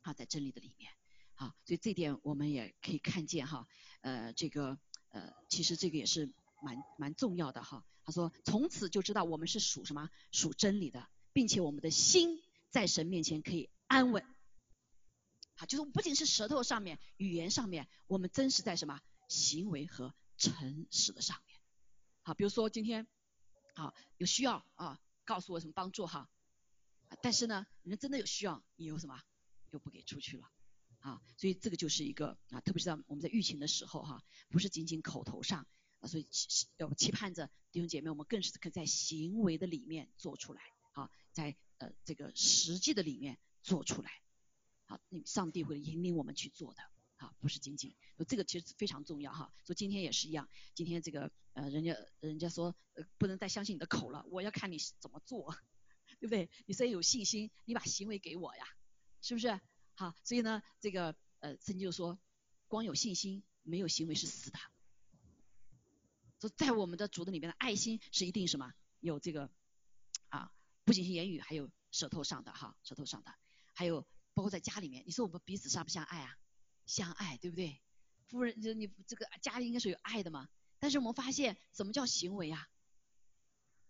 [0.01, 0.91] 啊，在真理的里面，
[1.35, 3.67] 啊，所以这点我们也可以看见哈，
[4.01, 4.79] 呃，这个
[5.09, 6.31] 呃，其实这个也是
[6.61, 7.85] 蛮蛮重要的哈。
[8.05, 14.25] 他说，从此就知道我们是属什么，属真理的，并且我们的心在神面前可以安稳。
[15.55, 21.59] 好，就是不仅是舌头上面、语言上面，我们真实在什么行为和诚实的上面。
[22.23, 23.07] 好，比如说今天，
[23.75, 26.29] 好有需要啊，告诉我什么帮助哈，
[27.21, 29.21] 但是呢，你们真的有需要，你有什么？
[29.71, 30.49] 又不给出去了，
[30.99, 35.67] 啊，所以这个就是一个啊，特别是在我们在疫情的时候哈，不是仅仅口头上
[35.99, 36.27] 啊，所以
[36.77, 40.61] 要期盼着弟兄姐妹，我们更是可在行为的里面做出来，
[40.93, 44.11] 啊，在呃这个实际的里面做出来，
[44.85, 46.81] 好，上帝会引领我们去做的，
[47.17, 47.95] 啊，不是仅仅，
[48.27, 55.55] 这个其实非常重要哈，所以今天也是一样，今天这个呃人家人家说呃不能再相信你的口了，我要看你怎么做，
[56.19, 56.49] 对不对？
[56.65, 58.65] 你虽然有信心，你把行为给我呀。
[59.21, 59.59] 是不是？
[59.95, 62.17] 好，所以呢，这个呃，圣经就说，
[62.67, 64.59] 光有信心没有行为是死的。
[66.39, 68.73] 说在我们的主的里面的爱心是一定什么？
[69.01, 69.49] 有这个
[70.29, 70.51] 啊
[70.85, 73.35] 不仅是言语，还有舌头上的哈，舌头上的，
[73.73, 76.37] 还有包括在家里面，你说我们彼此相不相爱啊？
[76.85, 77.81] 相爱，对不对？
[78.27, 80.49] 夫人，就你这个家里应该是有爱的嘛。
[80.79, 82.69] 但是我们发现，什么叫行为啊？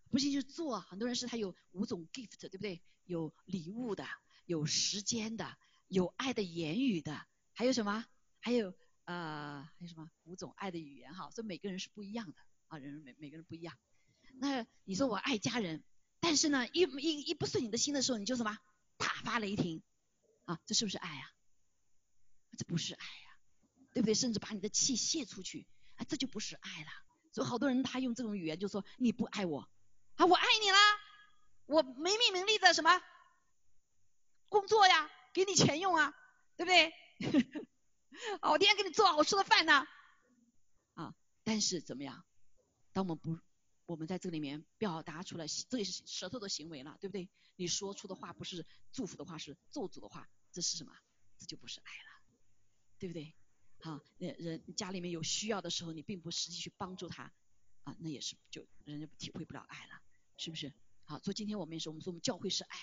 [0.09, 2.81] 不信就做，很多人是他有五种 gift，对不对？
[3.05, 4.07] 有礼物的，
[4.49, 7.23] 有时间的，有爱的言语的，
[7.53, 8.03] 还有什么？
[8.39, 8.73] 还有
[9.05, 10.09] 呃，还有什么？
[10.23, 13.77] 五种爱的语言哈，所以每个人是不一样的啊，人每每个人不一样。
[14.39, 15.83] 那你说我爱家人，
[16.19, 18.57] 但是呢，一一一不顺你的心的时候，你就什么？
[18.97, 19.83] 大发雷霆
[20.45, 21.31] 啊，这是不是爱呀？
[22.57, 23.37] 这不是爱呀，
[23.93, 24.15] 对不对？
[24.15, 26.89] 甚至把你的气泄出去，啊，这就不是爱了。
[27.33, 29.69] 所以好多人他用这种语言就说你不爱我
[30.15, 30.79] 啊，我爱你啦，
[31.67, 32.99] 我没名没利的什么
[34.49, 36.13] 工作呀，给你钱用啊，
[36.57, 36.91] 对不对？
[38.41, 39.85] 啊， 我天天给你做好吃的饭呢，
[40.95, 42.25] 啊，但是怎么样？
[42.91, 43.39] 当我们不，
[43.85, 47.29] 我们在这里面表达出来，这也是舌头的行为了，对不对？
[47.55, 50.93] 你说出的话不是祝福的话，是咒诅的话，这是什么？
[51.37, 52.09] 这就不是爱了。
[52.97, 53.33] 对不对？
[53.79, 57.31] 好，那人家里面有需要的时候，你并不实际去帮助他，
[57.83, 60.01] 啊，那也是就人家体会不了爱了，
[60.35, 60.73] 是不是？
[61.05, 62.77] 好，所以今天我们也是，我们说我们教会是爱，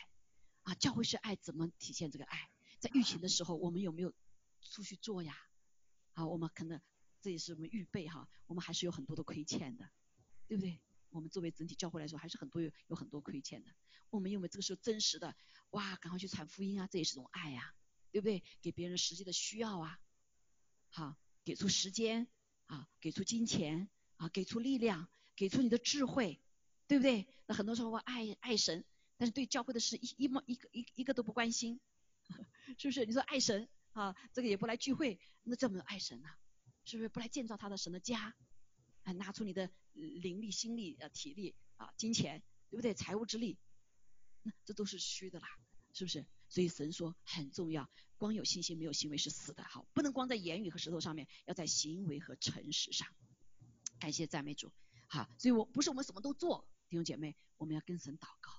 [0.66, 2.50] 啊，教会是爱，怎么体现这个爱？
[2.80, 4.12] 在疫情的时候，我们有没有
[4.60, 5.36] 出去做呀？
[6.14, 6.80] 啊，我们可能
[7.22, 9.88] 这也是我们预备哈，我们还是有很多的亏欠的，
[10.48, 10.80] 对不对？
[11.10, 13.70] 我们作为整体教会来说，还是很多有有很多亏欠的。
[14.10, 15.36] 我们因为这个时候真实的，
[15.70, 17.72] 哇，赶快去传福音啊，这也是种爱呀，
[18.10, 18.42] 对不对？
[18.60, 20.00] 给别人实际的需要啊。
[20.90, 22.26] 好，给出时间
[22.66, 26.40] 啊，给出金钱啊，给出力量，给出你的智慧，
[26.88, 27.28] 对不对？
[27.46, 28.84] 那很多时候我爱爱神，
[29.16, 31.80] 但是对教会的事一一毛一个一一个都不关心，
[32.78, 33.04] 是不是？
[33.06, 36.28] 你说爱神啊，这个也不来聚会，那怎么爱神呢？
[36.84, 38.34] 是不是不来建造他的神的家？
[39.04, 42.92] 啊，拿出你的灵力、心力、呃体力啊、金钱，对不对？
[42.94, 43.58] 财务之力，
[44.42, 45.48] 那这都是虚的啦，
[45.92, 46.26] 是不是？
[46.48, 53.08] 所以神说很重要，光有信心没有行为是死的，好，不能光在言语和舌头上面，要在行为和诚实上。
[53.98, 54.72] 感谢赞美主，
[55.06, 58.52] 好，所以我不是我们什么都做，弟兄姐妹，我们要跟神，祷告，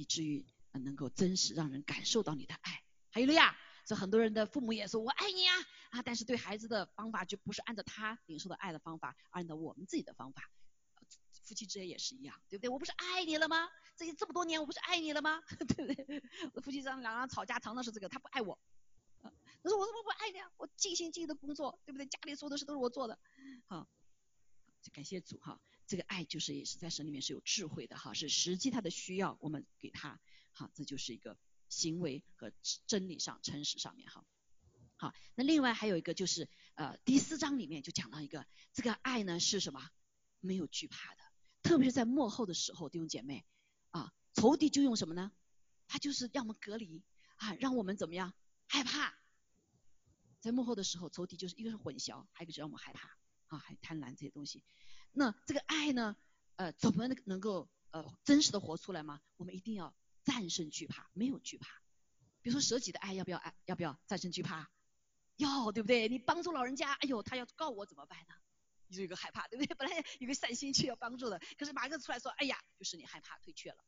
[0.00, 2.82] 以至于能够真实让人感受到你的爱。
[3.10, 5.52] 还有了呀，所以很多人的父母也说我爱你呀
[5.90, 10.50] 啊，但是对孩子的方法就不是按照他领受的爱的方法，按照我们自己的方法。
[11.42, 12.70] 夫妻之间也是一样，对不对？
[12.70, 13.68] 我不是爱你了吗？
[13.96, 15.42] 这些这么多年，我不是爱你了吗？
[15.68, 16.20] 对不对？
[16.62, 18.58] 夫妻上两人吵架，常常是这个，他不爱我。
[19.20, 20.48] 他说我怎么不爱你啊？
[20.56, 22.06] 我尽心尽力的工作，对不对？
[22.06, 23.18] 家里所有的事都是我做的。
[23.66, 23.88] 好，
[24.92, 25.60] 感谢主哈，
[25.90, 30.20] 这个爱就是也是在神里面是有智慧的哈，是实际他的需要我们给他。
[30.52, 31.36] 好，这就是一个
[31.68, 32.52] 行为和
[32.86, 34.24] 真理上、诚实上面哈。
[34.94, 39.90] 好，那另外还有一个就是呃第四章里面就讲到一个这个爱呢是什么？
[40.38, 41.22] 没有惧怕的。
[41.62, 43.44] 特别是在幕后的时候，弟兄姐妹
[43.90, 45.32] 啊，仇敌就用什么呢？
[45.88, 47.02] 他就是让我们隔离
[47.34, 48.32] 啊，让我们怎么样
[48.68, 49.12] 害怕？
[50.38, 53.08] 在幕后的时候，仇敌就是一个是混淆，还有一个是让我们害怕
[53.48, 54.62] 啊，还贪婪这些东西。
[55.12, 56.16] 那这个爱呢，
[56.56, 59.20] 呃，怎么能够呃真实的活出来吗？
[59.36, 59.94] 我们一定要
[60.24, 61.68] 战胜惧怕，没有惧怕。
[62.42, 63.54] 比如说舍己的爱，要不要爱？
[63.66, 64.70] 要不要战胜惧怕？
[65.36, 66.08] 要，对不对？
[66.08, 68.34] 你帮助老人家，哎呦，他要告我怎么办呢？
[68.86, 69.74] 你就有个害怕，对不对？
[69.76, 73.84] 本来有个善心去要帮助的，可是马上出来说，哎呀，就是你害怕退却了。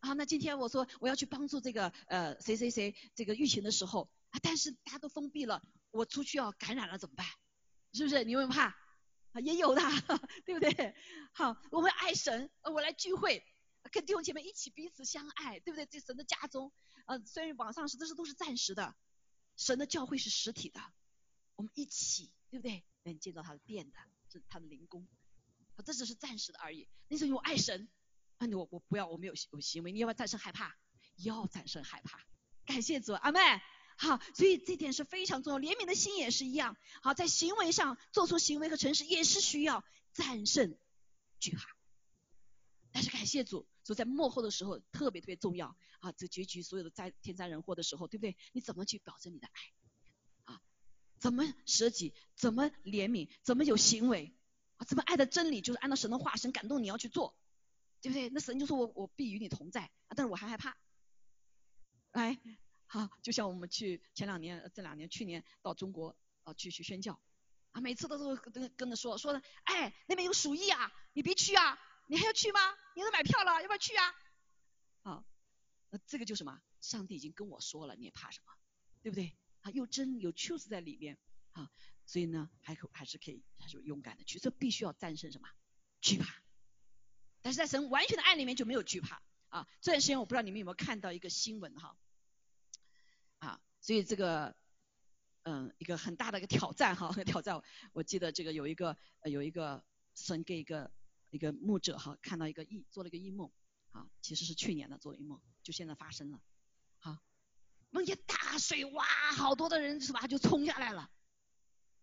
[0.00, 7.26] 啊，那今天我说我要去帮助这个呃谁谁谁这个疫情的时候啊，但是大家都封闭了，我出去要感染了怎么办？
[7.92, 8.24] 是不是？
[8.24, 8.76] 你有没有怕？
[9.40, 9.80] 也有的，
[10.44, 10.94] 对不对？
[11.32, 13.44] 好，我们爱神，我来聚会，
[13.90, 15.86] 跟弟兄姐妹一起彼此相爱，对不对？
[15.86, 16.72] 在神的家中，
[17.06, 18.94] 呃，虽然网上是这是都是暂时的，
[19.56, 20.80] 神的教会是实体的，
[21.56, 22.84] 我们一起，对不对？
[23.02, 23.98] 能建造他的殿的。
[24.32, 25.06] 是他的灵功，
[25.84, 26.88] 这只是暂时的而已。
[27.06, 27.88] 那时候我爱神，
[28.38, 30.76] 啊，我我不要，我没有有行为，你要不要战胜害怕？
[31.18, 32.18] 要战胜害怕。
[32.66, 33.38] 感谢主，阿妹。
[33.96, 35.58] 好，所以这点是非常重要。
[35.58, 36.76] 怜悯的心也是一样。
[37.02, 40.76] 好，在行为上做出行为和诚实也是需要战胜
[41.38, 41.64] 惧怕。
[42.92, 46.12] 但是感谢主，所以在幕后的时候特别特别重要啊！
[46.12, 48.36] 这结局所有的灾天灾人祸的时候，对不对？
[48.52, 50.52] 你怎么去表征你的爱？
[50.52, 50.62] 啊
[51.18, 52.14] 怎么舍己？
[52.36, 53.28] 怎么怜悯？
[53.42, 54.32] 怎么有行为？
[54.76, 57.36] 啊，怎么爱的真理就是按照神的话，神感动你要去做，
[58.00, 58.28] 对不对？
[58.28, 60.76] 那神就说我我必与你同在，但是我还害怕。
[62.12, 62.38] 来，
[62.94, 67.20] 啊，就像我们去前两年、这两年、去年到中国啊去去宣教，
[67.72, 71.76] 啊，每次都是跟跟着说说的，哎，那边有鼠疫啊，你别去啊，
[72.06, 72.60] 你还要去吗？
[72.94, 74.14] 你都买票了，要不要去啊？
[75.02, 75.24] 啊，
[75.90, 76.62] 那这个就什么？
[76.80, 78.52] 上帝已经跟我说了，你也怕什么？
[79.02, 79.36] 对不对？
[79.62, 81.18] 啊，又真有 truth 在里面
[81.50, 81.68] 啊，
[82.06, 85.48] 所以呢，还可还是可以，还是勇敢的去，这必须要战胜什么
[86.00, 86.32] 惧怕？
[87.42, 91.96] 但是在神完全的爱里面就没有惧怕啊，这段时间我不知道你们有没有看到一个新闻哈，
[93.44, 94.54] 啊，所以这个
[95.42, 99.84] 嗯一个很大的一个挑战哈， 挑战，我记得这个有一个有一个
[100.14, 100.90] 神给一个
[101.30, 103.50] 一个牧者哈，看到一个异做了一个异梦，
[103.92, 106.40] 啊，其实是去年的做了一梦，就现在发生了，
[106.98, 107.18] 好，
[107.90, 109.04] 梦见大水哇，
[109.36, 111.10] 好多的人是吧就冲下来了，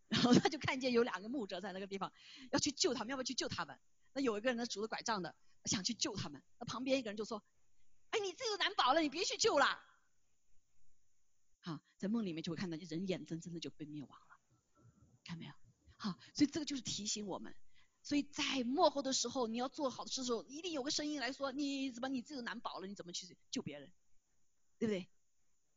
[0.07, 2.13] 然后他就看见有两个牧者在那个地方
[2.51, 3.79] 要去救他们，要不要去救他们？
[4.13, 5.35] 那有一个人呢拄着拐杖的。
[5.65, 7.43] 想去救他们，那旁边一个人就说
[8.09, 9.79] ：“哎，你自己难保了，你别去救了。”
[11.61, 14.35] 好，在梦里面就会看到人眼睁睁的就被灭亡了，
[15.23, 15.53] 看没有？
[15.97, 17.55] 好，所以这个就是提醒我们，
[18.01, 23.91] 所以在幕后的时候，你要做好的时候，一定有个声音来说：“你怎么你自己难保了，你怎么去救别人？
[24.79, 25.07] 对不对？”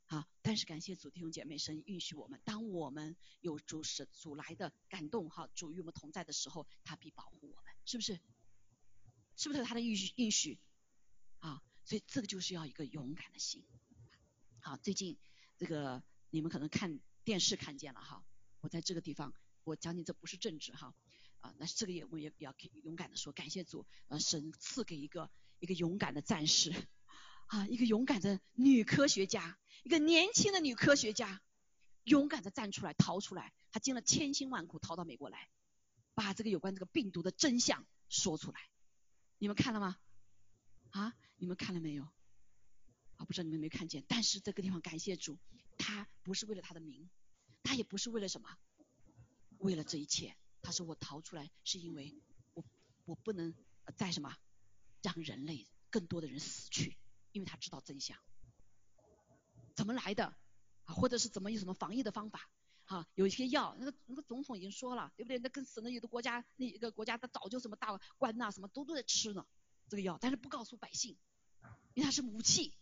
[0.06, 8.20] 好，但是感谢主弟兄姐妹，神允许我们，当我们有主是主来的感动，哈，主与我们同在的时候，他必保护我们，是不是？
[9.36, 10.58] 是不是他的应许应许
[11.40, 11.62] 啊？
[11.84, 13.62] 所以这个就是要一个勇敢的心。
[14.60, 15.18] 好，最近
[15.56, 18.24] 这个你们可能看电视看见了哈，
[18.60, 19.32] 我在这个地方
[19.64, 20.94] 我讲你这不是政治哈
[21.40, 26.72] 啊，那这个也我也要勇敢的说，感谢主，呃，神赐给一个一个勇敢的战士
[27.46, 31.42] 啊，一个勇敢的女科学家，一个年轻的女科学家，
[32.04, 35.50] 勇敢的站出来逃出来，她经了千辛万苦逃到美国来，
[36.14, 38.60] 把这个有关这个病毒的真相说出来。
[39.38, 39.98] 你们看了吗？
[40.90, 42.08] 啊，你们看了没有？
[43.16, 44.04] 啊，不知道你们有没有看见？
[44.08, 45.38] 但是这个地方感谢主，
[45.78, 47.08] 他不是为了他的名，
[47.62, 48.48] 他也不是为了什么，
[49.58, 52.14] 为了这一切，他说我逃出来是因为
[52.54, 52.64] 我
[53.04, 53.54] 我不能
[53.96, 54.36] 再什么
[55.02, 56.96] 让人类更多的人死去，
[57.32, 58.18] 因为他知道真相，
[59.74, 60.34] 怎么来的
[60.84, 62.48] 啊，或者是怎么有什么防疫的方法。
[62.86, 65.38] 哈，有一些药，那个那个总统已经说了，对不对？
[65.38, 69.46] 那跟死的有的国家，那一个国家他早就什么大官呐，什么都都在吃呢，
[69.88, 71.16] 这个药，但是不告诉百姓，
[71.94, 72.74] 因为它是武器。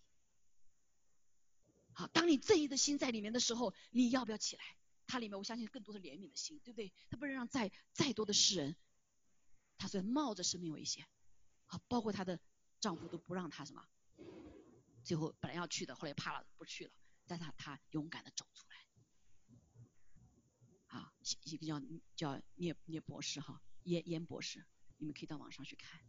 [1.95, 4.63] 好，当你正义的心在里面的时候，你要不要起来？
[5.07, 6.93] 它里面我相信更多的怜悯的心，对不对？
[7.11, 8.77] 他不能让再再多的世人，
[9.77, 11.07] 他虽然冒着生命危险，
[11.67, 12.41] 啊，包括她的
[12.81, 13.87] 丈夫都不让她什么，
[15.05, 16.93] 最后本来要去的，后来怕了不去了，
[17.27, 18.77] 但是她她勇敢的走出来。
[20.87, 21.13] 啊，
[21.45, 21.83] 一个叫
[22.17, 24.65] 叫聂聂博士哈，严严博士，
[24.99, 26.01] 你们可以到网上去看。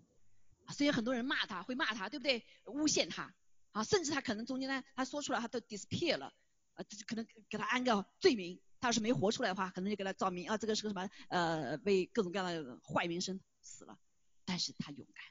[0.65, 2.45] 啊，虽然很多人骂他，会骂他，对不对？
[2.65, 3.33] 诬陷他，
[3.73, 6.33] 啊，甚至他可能中间呢，他说出来他都 disappear 了，
[6.75, 8.61] 啊，这可能给他安个罪名。
[8.79, 13.97] 他要是没活出来的话，可能就给他造名啊，这个是个什么呃，为各种各样的坏名声死了。
[14.45, 15.23] 但是他勇敢，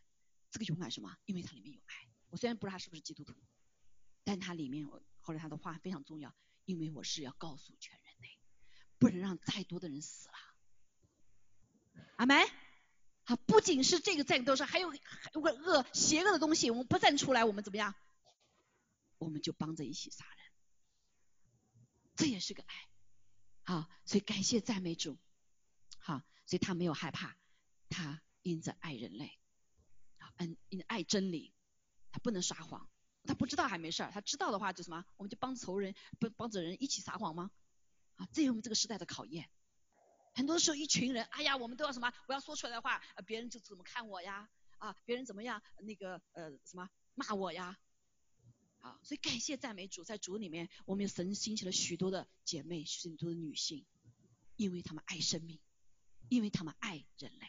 [0.51, 1.15] 这个勇敢什么？
[1.27, 1.95] 因为他里面有爱。
[2.31, 3.35] 我虽然不知道他是不是基督徒，
[4.25, 6.35] 但他里面我后来他的话非常重要，
[6.65, 8.29] 因为我是要告诉全人类。
[8.99, 10.35] 不能让再多的人死了，
[12.17, 12.39] 阿门。
[13.25, 17.95] 啊，不仅是这个战斗上，还有还有个恶邪恶的东西，我们不站出来，我们怎么样？
[19.23, 20.53] 我们就帮着一起杀人，
[22.17, 22.75] 这也是个爱。
[23.65, 25.19] 好，所以感谢赞美主。
[25.99, 27.37] 好，所以他没有害怕，
[27.89, 29.39] 他因着爱人类，
[30.19, 31.55] 啊嗯，因爱真理，
[32.11, 32.89] 他不能撒谎。
[33.25, 35.05] 他不知道还没事儿，他知道的话就什么？
[35.17, 37.53] 我们就帮仇人，不帮着人一起撒谎吗？
[38.17, 39.49] 啊，这是我们这个时代的考验。
[40.35, 42.13] 很多时候，一群人，哎呀，我们都要什么？
[42.27, 44.51] 我要说出来的话，别人就怎么看我呀？
[44.79, 45.63] 啊，别人怎么样？
[45.79, 47.79] 那个呃，什么骂我呀？
[48.83, 53.87] 啊，所以感谢赞美主，在主里面，我们神兴起了许多的姐妹，许多的女性，
[54.57, 55.61] 因为她们爱生命，
[56.29, 57.47] 因为她们爱人类。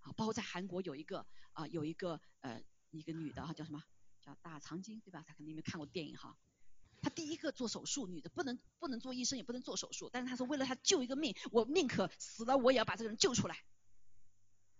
[0.00, 3.84] 啊，包括在韩国有一个啊，有一个呃，一个女的哈，叫什么？
[4.22, 5.22] 叫大长今，对吧？
[5.26, 6.38] 她肯定没看过电影哈。
[7.02, 13.62] 她第一个做手术，女的不能不能做医生，也不能做手术，但是她说为了她救一个命，我宁可死了，我也要把这个人救出来。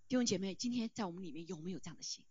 [0.08, 2.24] 弟兄姐妹，今天在我们里面有没有这样的心？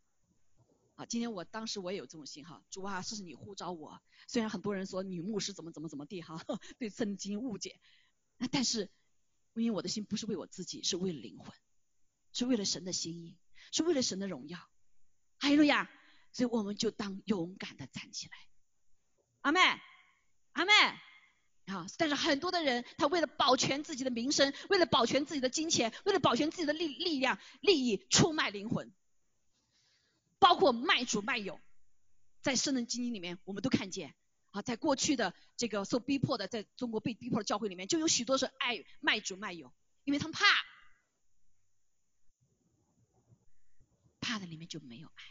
[0.98, 4.02] 啊，今天我当时我也有这种心哈，主啊，是你呼召我。
[4.28, 6.43] 虽然很多人说女牧师怎么怎么怎么地哈，
[6.80, 7.80] 对圣经误解，
[8.52, 8.91] 但是
[9.54, 11.54] 因为我的心不是为我自己，是为了灵魂，
[12.34, 13.38] 是为了神的心意，
[13.72, 14.60] 是为了神的荣耀。
[15.38, 15.88] 哈利路亚！
[16.34, 18.36] 所以我们就当勇敢的站起来。
[19.41, 19.60] 阿妹，
[20.54, 20.72] 阿妹，
[21.66, 21.86] 啊！
[21.98, 28.91] 但是很多的人，他为了保全自己的名声，为了保全自己的金钱，为了保全自己的力力量、利益，出卖灵魂，
[30.40, 31.60] 包括卖主卖友，
[32.42, 34.16] 在圣人经济里面，我们都看见。
[34.52, 39.74] 啊，在过去的这个受逼迫的，在中国被逼迫的教会里面，就有许多是爱卖主卖友，
[40.04, 40.46] 因为他们怕，
[44.22, 45.24] 怕的里面就没有爱，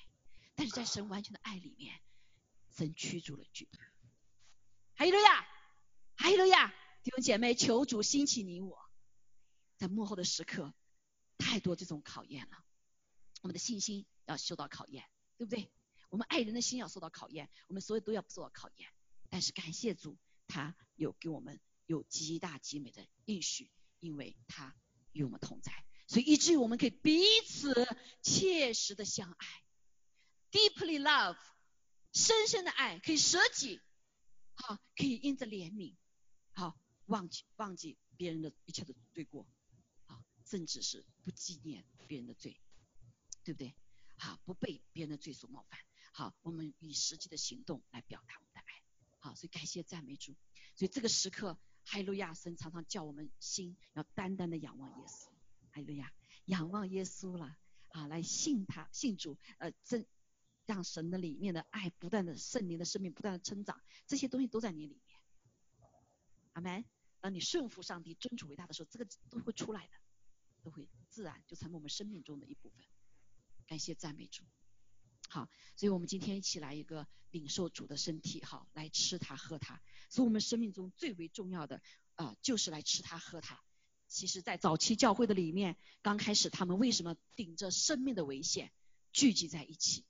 [0.55, 1.99] 但是在神完全的爱里面，
[2.77, 3.85] 神驱逐了惧怕。
[4.97, 5.47] 哈利路亚，
[6.17, 8.79] 哈利路亚，弟兄姐妹，求主兴起你我，
[9.77, 10.75] 在幕后的时刻，
[11.39, 12.65] 太多这种考验了，
[13.41, 15.05] 我们的信心要受到考验，
[15.39, 15.71] 对不对？
[16.11, 18.89] 我们爱人的心要受到考验，我们所有都要受到考验。
[19.29, 20.17] 但是感谢主，
[20.47, 24.77] 他有给我们有极大极美的应许，因为他
[25.13, 25.73] 与我们同在，
[26.07, 27.75] 所以以至于我们可以彼此
[28.23, 29.47] 切实的相爱
[30.53, 31.37] ，deeply love，
[32.13, 33.81] 深深的爱，可以舍己，
[34.55, 35.97] 好，可以因着怜悯，
[36.53, 39.47] 好，忘记忘记别人的一切的罪过，
[40.05, 42.61] 好，甚至是不纪念别人的罪，
[43.43, 43.75] 对不对？
[44.17, 45.79] 好，不被别人的罪所冒犯，
[46.13, 48.83] 好，我们以实际的行动来表达我们的爱。
[49.19, 50.35] 好，所以感谢赞美主。
[50.75, 55.29] 所以这个时刻，哈利路亚神常常叫我们心要单单的仰望耶稣，
[55.71, 56.13] 哈利路亚，
[56.47, 57.57] 仰望耶稣了
[57.89, 60.07] 啊，来信他，信主，呃，真
[60.65, 65.21] 让神的里面的爱不断的圣灵的生命不断的成长，这些东西都在你里面。
[66.53, 66.85] 阿门。
[67.19, 69.93] 当你顺服上帝、尊主为大的时候，这个都会出来的，
[70.63, 72.87] 都会自然就成为我们生命中的一部分。
[73.67, 74.45] 感谢赞美主。
[75.29, 79.83] 好，所以我们今天一起来一个领受主的身体，好，来吃它喝它。
[80.09, 81.83] 所以我们生命中最为重要的
[82.15, 83.61] 啊，就是来吃它喝它。
[84.09, 88.71] 其实，在早期教会的里面，刚开始他们为什么顶着生命的危险
[89.13, 90.05] 聚集在一起？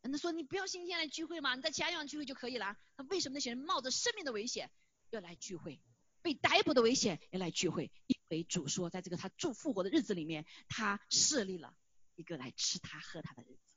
[0.00, 2.78] 那说你不要星期天来聚会嘛，你在其他地方聚会就可以了。
[2.96, 4.70] 那为什么那些人冒着生命的危险
[5.10, 5.82] 要来聚会？
[6.22, 7.92] 被逮捕的危险要来聚会？
[8.06, 11.76] 因为主说，在这个他祝复活的日子里面，他设立了
[12.16, 13.74] 一个来吃他喝他的日子。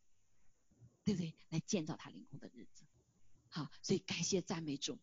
[1.05, 1.33] 对不对？
[1.49, 2.85] 来建造他灵魂的日子，
[3.47, 4.99] 好，所以感谢赞美主。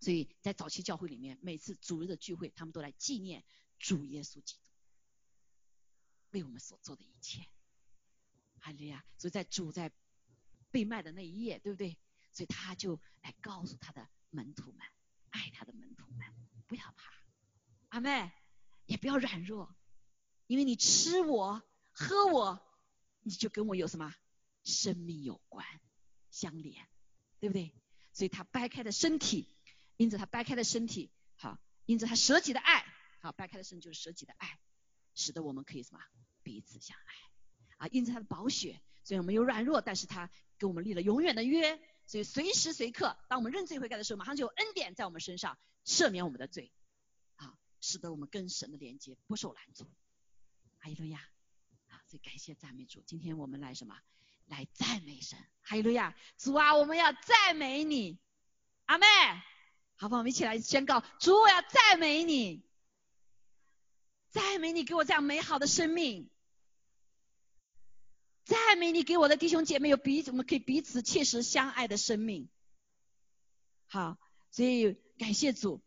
[0.00, 3.44] 所以在早期教会里面，每次主日的聚会，他们都来纪念
[3.78, 4.70] 主耶稣基督
[6.30, 7.46] 为我们所做的一切。
[8.60, 9.92] 哈利亚，所以在主在
[10.70, 11.98] 被卖的那一夜，对不对？
[12.32, 14.86] 所以他就来告诉他的门徒们，
[15.30, 16.26] 爱他的门徒们，
[16.66, 17.12] 不要怕，
[17.88, 18.32] 阿妹
[18.86, 19.76] 也不要软弱，
[20.46, 21.62] 因为你吃我
[21.96, 22.60] 喝我，
[23.22, 24.14] 你就跟我有什么？
[24.62, 25.64] 生命有关，
[26.30, 26.86] 相连，
[27.40, 27.72] 对不对？
[28.12, 29.48] 所以他掰开的身体，
[29.96, 32.84] 因着他掰开的身体，好，因着他舍己的爱，
[33.20, 34.58] 好，掰开的身就是舍己的爱，
[35.14, 36.00] 使得我们可以什么
[36.42, 37.14] 彼此相爱
[37.76, 37.88] 啊！
[37.92, 46.72] 因着他的宝血，虽然我们有软弱，但是他给我们立了永远的约，所以随时随刻，当我们认罪悔改的时候，马上就有恩典在我们身上赦免我们的罪，
[47.36, 49.88] 啊，使得我们跟神的连接不受拦阻。
[50.80, 51.20] 阿利路亚，
[52.06, 53.96] 所以感谢赞美主，今天我们来什么？
[54.46, 56.14] 来赞美神，哈利路亚！
[56.38, 58.16] 主啊，我们要赞美你，
[58.84, 59.04] 阿妹，
[59.96, 62.62] 好不好，我们一起来宣告：主，我要赞美你，
[64.30, 66.30] 赞美你给我这样美好的生命，
[68.44, 72.48] 赞美你给我的弟兄姐妹有彼此，我们可以彼此切实相爱的生命。
[73.88, 74.16] 好，
[74.52, 75.82] 所以感谢主，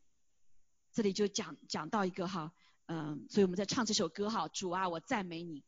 [0.92, 2.52] 这里就讲讲到一个哈，
[2.88, 5.64] 嗯，所以我们在唱这首歌哈，主啊，我赞美你，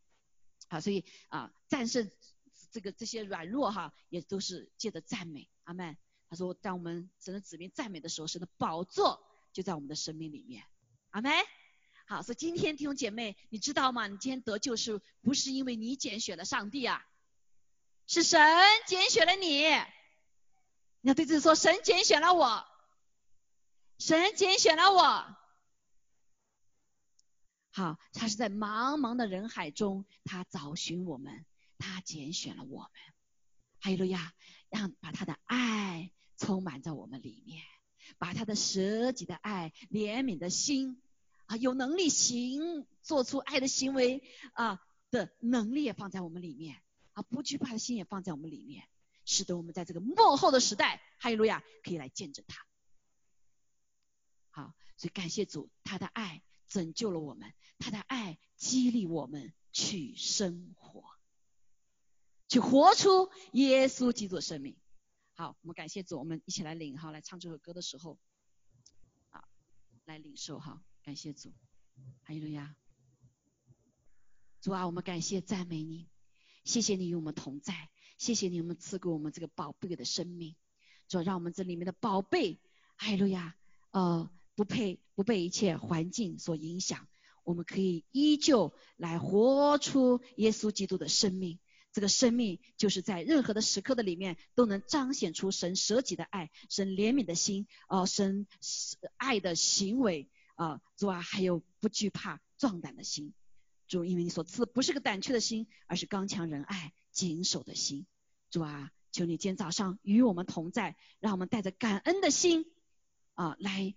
[0.71, 2.09] 好，所以啊，战胜。
[2.73, 5.97] 这个这些软弱哈，也都是借着赞美，阿门。
[6.29, 10.63] 他说，当我们神的子民赞美的时候，神的宝座就在我们的生命里面，
[11.09, 11.33] 阿门。
[12.07, 14.07] 好，所以今天弟兄姐妹，你知道吗？
[14.07, 17.05] 你今天得救是不是因为你拣选了上帝啊？
[18.07, 18.39] 是神
[18.87, 19.63] 拣选了你。
[21.01, 22.65] 你要对自己说，神拣选了我，
[23.97, 25.35] 神拣选了我。
[27.71, 31.45] 好，他是在茫茫的人海中，他找寻我们。
[31.83, 32.91] 他拣选了我们，
[33.79, 34.35] 哈利路亚，
[34.69, 37.63] 让把他的爱充满在我们里面，
[38.19, 41.01] 把他的舍己的爱、怜悯的心
[41.47, 44.21] 啊，有能力行做出爱的行为
[44.53, 44.79] 啊
[45.09, 46.83] 的能力也放在我们里面
[47.13, 48.87] 啊，不惧怕的心也放在我们里面，
[49.25, 52.63] 使得我们在这个幕后的时代，哈利路亚，可以来见证他。
[54.51, 61.03] 好，所以感谢主，他的爱拯救了我们，他的爱激励我们去生活。
[62.47, 64.77] 去活出耶稣基督的生命。
[65.33, 68.17] 好，我们感谢主，我们一起来领哈，来唱这首歌的时候，
[69.31, 69.43] 啊，
[70.05, 71.53] 来领受哈，感谢主，
[72.23, 72.73] 哈利路亚。
[74.61, 76.09] 主啊，我们感谢赞美你，
[76.63, 80.55] 谢谢你与我们同在，谢谢你我们赐给我们这个宝贝的生命，
[81.09, 82.61] 主让我们这里面的宝贝，
[82.97, 83.57] 哈利路亚，
[83.91, 84.29] 呃，
[84.61, 87.07] 不配不被一切环境所影响，
[87.43, 91.57] 我们可以依旧来活出耶稣基督的生命。
[91.91, 98.45] 这个生命就是在任何的时刻的里面都能彰显出神舍己的爱，神怜悯的心，哦，神
[99.17, 103.33] 爱的行为，啊，主啊，还有不惧怕、壮胆的心，
[103.87, 108.05] 主，因为你所赐不是个胆怯的心，而是刚强仁爱、谨守的心，
[108.51, 112.67] 主啊，求你今天早上与我们同在，让我们带着感恩的心，
[113.33, 113.95] 啊，来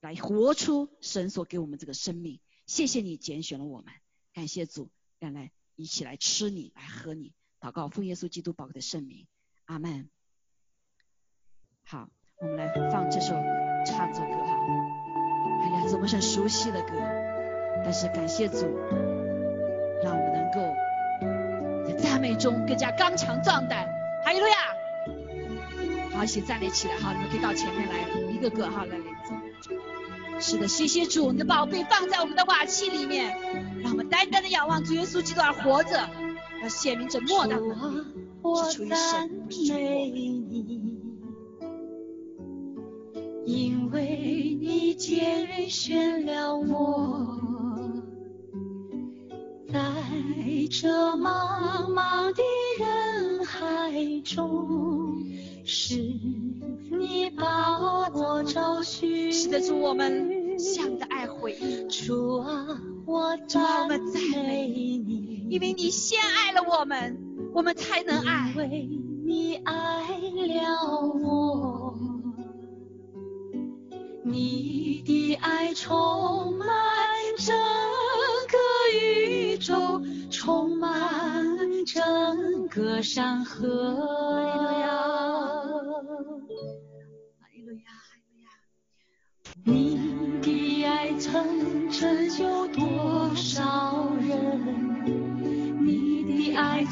[0.00, 3.92] 来活出神所给我们这个生命，谢谢你拣选了我们，
[4.32, 5.50] 感谢主，原来。
[5.76, 9.26] 一起来吃你，来喝你，祷告奉耶稣基督宝贵的圣名，
[9.64, 10.10] 阿门。
[11.86, 13.28] 好，我们来放这首
[13.86, 14.58] 唱这首歌哈。
[15.62, 16.92] 哎呀，怎么很熟悉的歌？
[17.82, 18.66] 但是感谢主，
[20.04, 23.88] 让我们能够在赞美中更加刚强壮胆。
[24.22, 24.76] 哈利路亚！
[26.10, 29.06] 好，一起站立起来哈，你们可以到前面来，一个个哈来领。
[30.40, 33.36] 是的，谢谢主，你的宝贝放在我们的瓦器里面，
[33.82, 36.08] 让我们单单的仰望主耶稣基督而活着，
[36.62, 37.62] 要显明这莫大的
[38.64, 40.00] 是出于神，不是出于我。
[43.44, 47.36] 因为你拣选了我，
[49.70, 49.78] 在
[50.70, 52.42] 这茫茫的
[52.78, 53.92] 人海
[54.24, 55.22] 中，
[55.72, 57.78] 是你把
[58.12, 59.32] 我找寻。
[59.32, 61.88] 是的，主，我们向的爱回应。
[61.88, 67.16] 主啊，我赞美你，因为你先爱了我们，
[67.54, 68.50] 我们才能爱。
[68.50, 68.90] 因为
[69.24, 70.08] 你爱
[70.58, 71.96] 了我，
[74.24, 76.66] 你的爱充满
[77.38, 77.56] 整
[78.48, 78.58] 个
[78.98, 80.02] 宇宙，
[80.32, 84.40] 充满整个山河。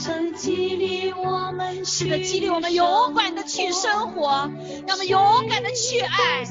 [0.09, 4.51] 曾激励我们，是的，激励我们勇敢的去生活，
[4.87, 6.43] 让我们勇敢的去爱，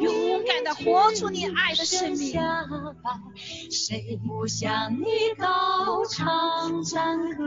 [0.00, 2.40] 勇敢的活出你爱的生命。
[3.70, 5.04] 谁不向你
[5.36, 7.44] 高唱赞歌？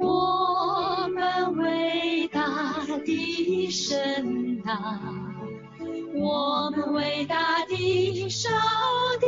[0.00, 2.42] 我们伟大
[3.04, 4.98] 的神啊！
[6.14, 8.50] 我们伟大的上
[9.20, 9.26] 帝，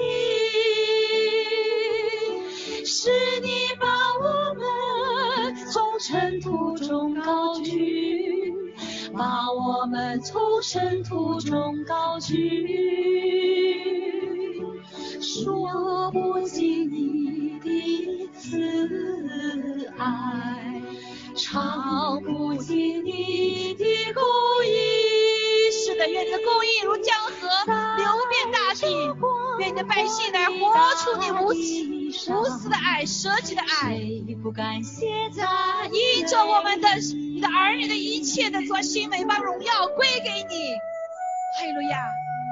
[6.07, 8.75] 尘土中高举，
[9.17, 12.69] 把我们从尘土中高举，
[15.19, 20.83] 说不尽你的慈爱，
[21.35, 24.23] 唱不尽你的公
[24.67, 24.69] 义。
[25.97, 27.33] 愿你的公义如江河
[27.97, 28.85] 流遍大地，
[29.59, 30.55] 愿你的百姓来活
[30.97, 31.55] 出你无
[32.33, 33.95] 无私的爱、舍己的爱。
[33.95, 34.37] 依
[36.27, 40.73] 着我们的你的儿女的一切的做心美，把荣耀归给你。
[41.59, 41.99] 哈利路亚！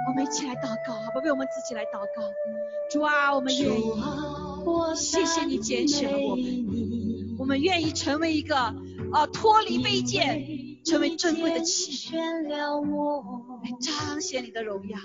[0.09, 2.23] 我们一起来祷告，好不为我们自己来祷告。
[2.91, 3.93] 主啊，我们愿意，
[4.97, 10.71] 谢谢你拣选了我们，我们愿意成为一个啊脱离卑贱。
[10.85, 12.43] 成为珍贵的器皿，
[13.63, 14.99] 来彰显你的荣耀，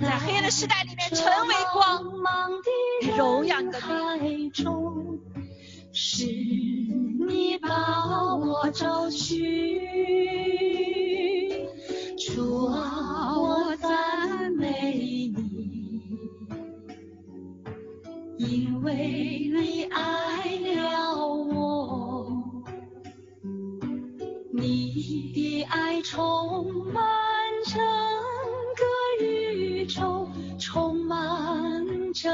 [0.00, 2.04] 在黑暗的时代里面成为光，
[3.16, 3.80] 荣耀你的
[4.20, 4.52] 名。
[5.92, 9.80] 是你把我找去，
[12.16, 14.92] 主啊，我赞美
[15.34, 16.20] 你，
[18.36, 22.30] 因为你爱了我。
[24.52, 27.02] 你的爱充满
[27.64, 28.27] 整个宇宙，
[30.70, 32.28] 充满整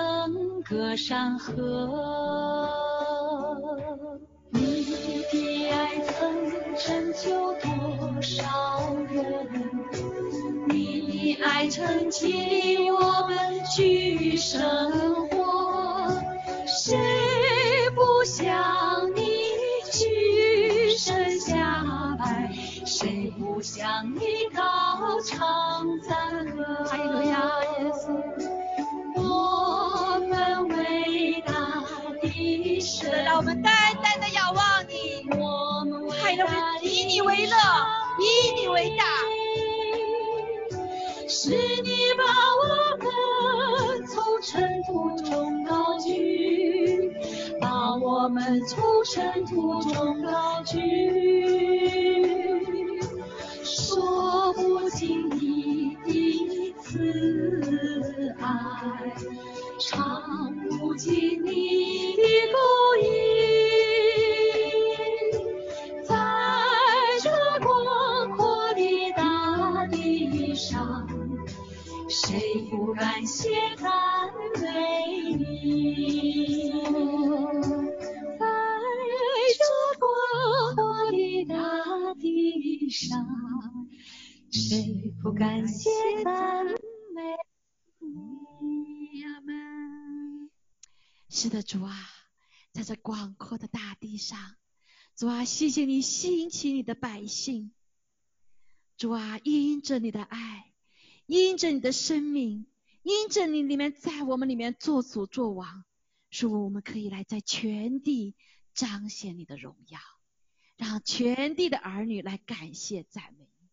[0.65, 2.69] 个山河。
[4.51, 4.85] 你
[5.31, 9.49] 的爱曾拯救多少人？
[10.69, 14.91] 你的爱曾激励我们去生
[15.29, 16.21] 活。
[16.67, 16.99] 谁
[17.95, 19.23] 不想你
[19.93, 22.53] 去生下白？
[22.85, 24.21] 谁不想你
[24.53, 25.74] 高唱
[48.67, 50.84] 从尘土中高举。
[95.45, 97.73] 谢谢你兴起你的百姓。
[98.97, 100.73] 主啊，因着你的爱，
[101.27, 102.67] 因着你的生命，
[103.03, 105.85] 因着你里面在我们里面做主做王，
[106.31, 108.35] 说我们可以来在全地
[108.73, 109.99] 彰显你的荣耀，
[110.77, 113.69] 让全地的儿女来感谢赞美你。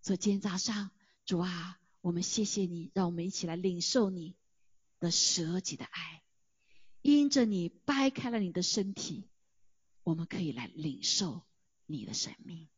[0.00, 0.90] 昨天早上，
[1.26, 4.34] 主啊，我们谢谢你，让我们一起来领受你
[4.98, 6.22] 的舍己的爱，
[7.02, 9.29] 因着你掰开了你的身体，
[10.02, 11.42] 我们可以来领受
[11.86, 12.68] 你的生命。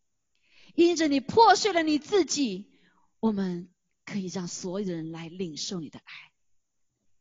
[0.74, 2.80] 因着你破碎了你自己，
[3.20, 3.70] 我们
[4.04, 6.32] 可以让所有人来领受你的爱，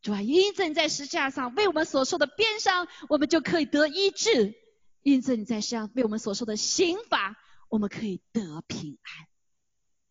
[0.02, 0.22] 主啊！
[0.22, 4.54] 因着你在石架上为我们所受的鞭伤，我们就可以得医治；
[5.02, 7.38] 因着你在世上为我们所受的刑罚，
[7.68, 9.28] 我们可以得平安。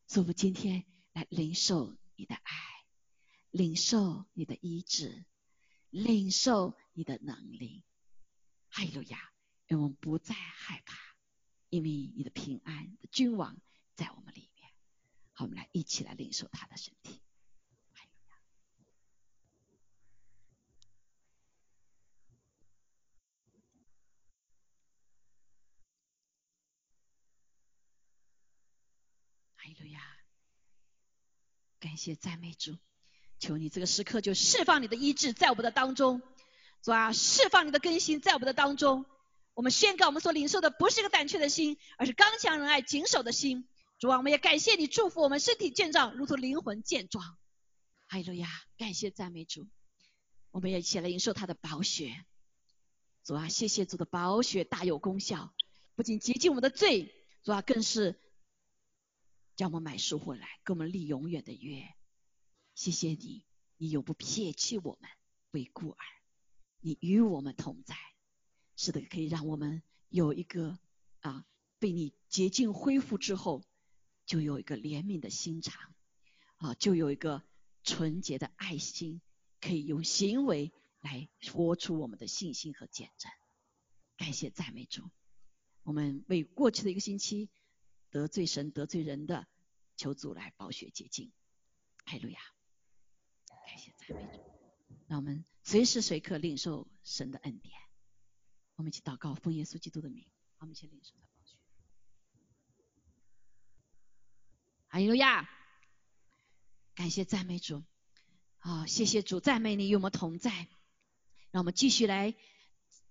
[0.06, 2.52] 所以，我们今天来领受你的爱，
[3.50, 5.24] 领受你的医治，
[5.88, 7.84] 领受你的能力。
[8.68, 9.18] 哈利路亚！
[9.70, 10.98] 让我们不再害怕。
[11.68, 13.56] 因为你的平安君王
[13.94, 14.68] 在我们里面，
[15.32, 17.22] 好，我们来一起来领受他的身体。
[29.54, 30.00] 哈利路亚！
[31.78, 32.76] 感谢赞美主，
[33.38, 36.20] 求你这个时刻就释放你的医治在我们的当中，
[36.82, 39.06] 主啊，释放你的更新在我们的当中。
[39.60, 43.68] 我们宣告，我们所领受的不是一个胆怯的心，而是刚强仁爱、谨守的心。
[43.98, 47.36] 主啊，我们也感谢你祝福我们身体健壮，如同灵魂健壮。
[48.08, 48.48] 哈利路亚！
[48.78, 49.68] 感谢赞美主，
[50.50, 52.24] 我们也一起来领受他的宝血。
[53.22, 55.52] 主啊，谢谢主的宝血大有功效，
[55.94, 58.18] 不仅洁净我们的罪，主啊，更是
[59.56, 61.86] 将我们买赎回来，给我们立永远的约。
[62.74, 63.44] 谢谢你，
[63.76, 65.10] 你永不撇弃我们
[65.50, 65.98] 为孤儿，
[66.80, 67.94] 你与我们同在。
[68.82, 70.78] 是的，可以让我们有一个
[71.20, 71.44] 啊，
[71.78, 73.62] 被你洁净恢复之后，
[74.24, 75.92] 就有一个怜悯的心肠
[76.56, 77.42] 啊，就有一个
[77.84, 79.20] 纯洁的爱心，
[79.60, 83.30] 可以用行为来活出我们的信心和见证。
[84.16, 85.10] 感谢赞美主，
[85.82, 87.50] 我们为过去的一个星期
[88.08, 89.46] 得罪神得罪人的，
[89.98, 91.30] 求主来保血洁净。
[92.06, 92.40] 哈路亚！
[93.66, 94.42] 感谢赞美主，
[95.06, 97.74] 让我们随时随刻领受神的恩典。
[98.80, 100.24] 我们一起祷告，奉耶稣基督的名，
[100.58, 101.54] 我们一起领受他宝血。
[104.88, 105.46] 哈利路亚！
[106.94, 107.84] 感谢赞美主，
[108.56, 110.66] 好，谢谢主，赞美你与我们同在。
[111.50, 112.34] 让我们继续来，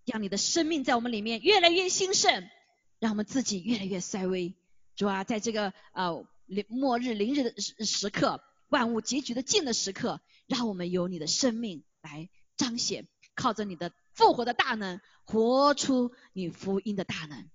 [0.06, 2.50] 让你的生命在我们里面越来越兴盛，
[2.98, 4.56] 让我们自己越来越衰微。
[4.96, 6.26] 主啊，在这个呃
[6.68, 12.28] 末日临日的时时刻，万物结局的近的时刻，让我们有你的生命来
[12.58, 13.08] 彰显，
[13.40, 13.94] 靠着你的。
[14.14, 17.50] 复活的大能，活出你福音的大能，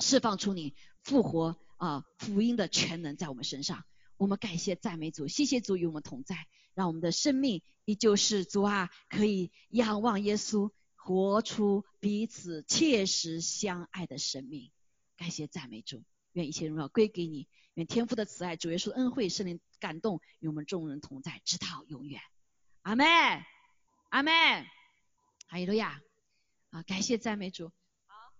[0.00, 0.74] 释放出你
[1.04, 3.84] 复活啊福音的全能在我们身上。
[4.16, 14.72] 我们感谢赞美主，谢谢主与我们同在，让我们的生命依旧是主啊，可以仰望耶稣，活出彼此切实相爱的生命。
[15.16, 22.20] 感谢赞美主，愿一切荣耀归给你，愿天父的慈爱、主耶稣的恩惠、圣灵感动与我们众人同在，直到永远。
[22.82, 23.06] 阿门，
[24.10, 24.32] 阿门。
[25.52, 26.00] 哈利路亚！
[26.70, 27.70] 啊，感谢赞美主。
[28.06, 28.32] 好，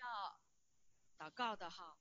[0.00, 1.96] 要祷告的哈。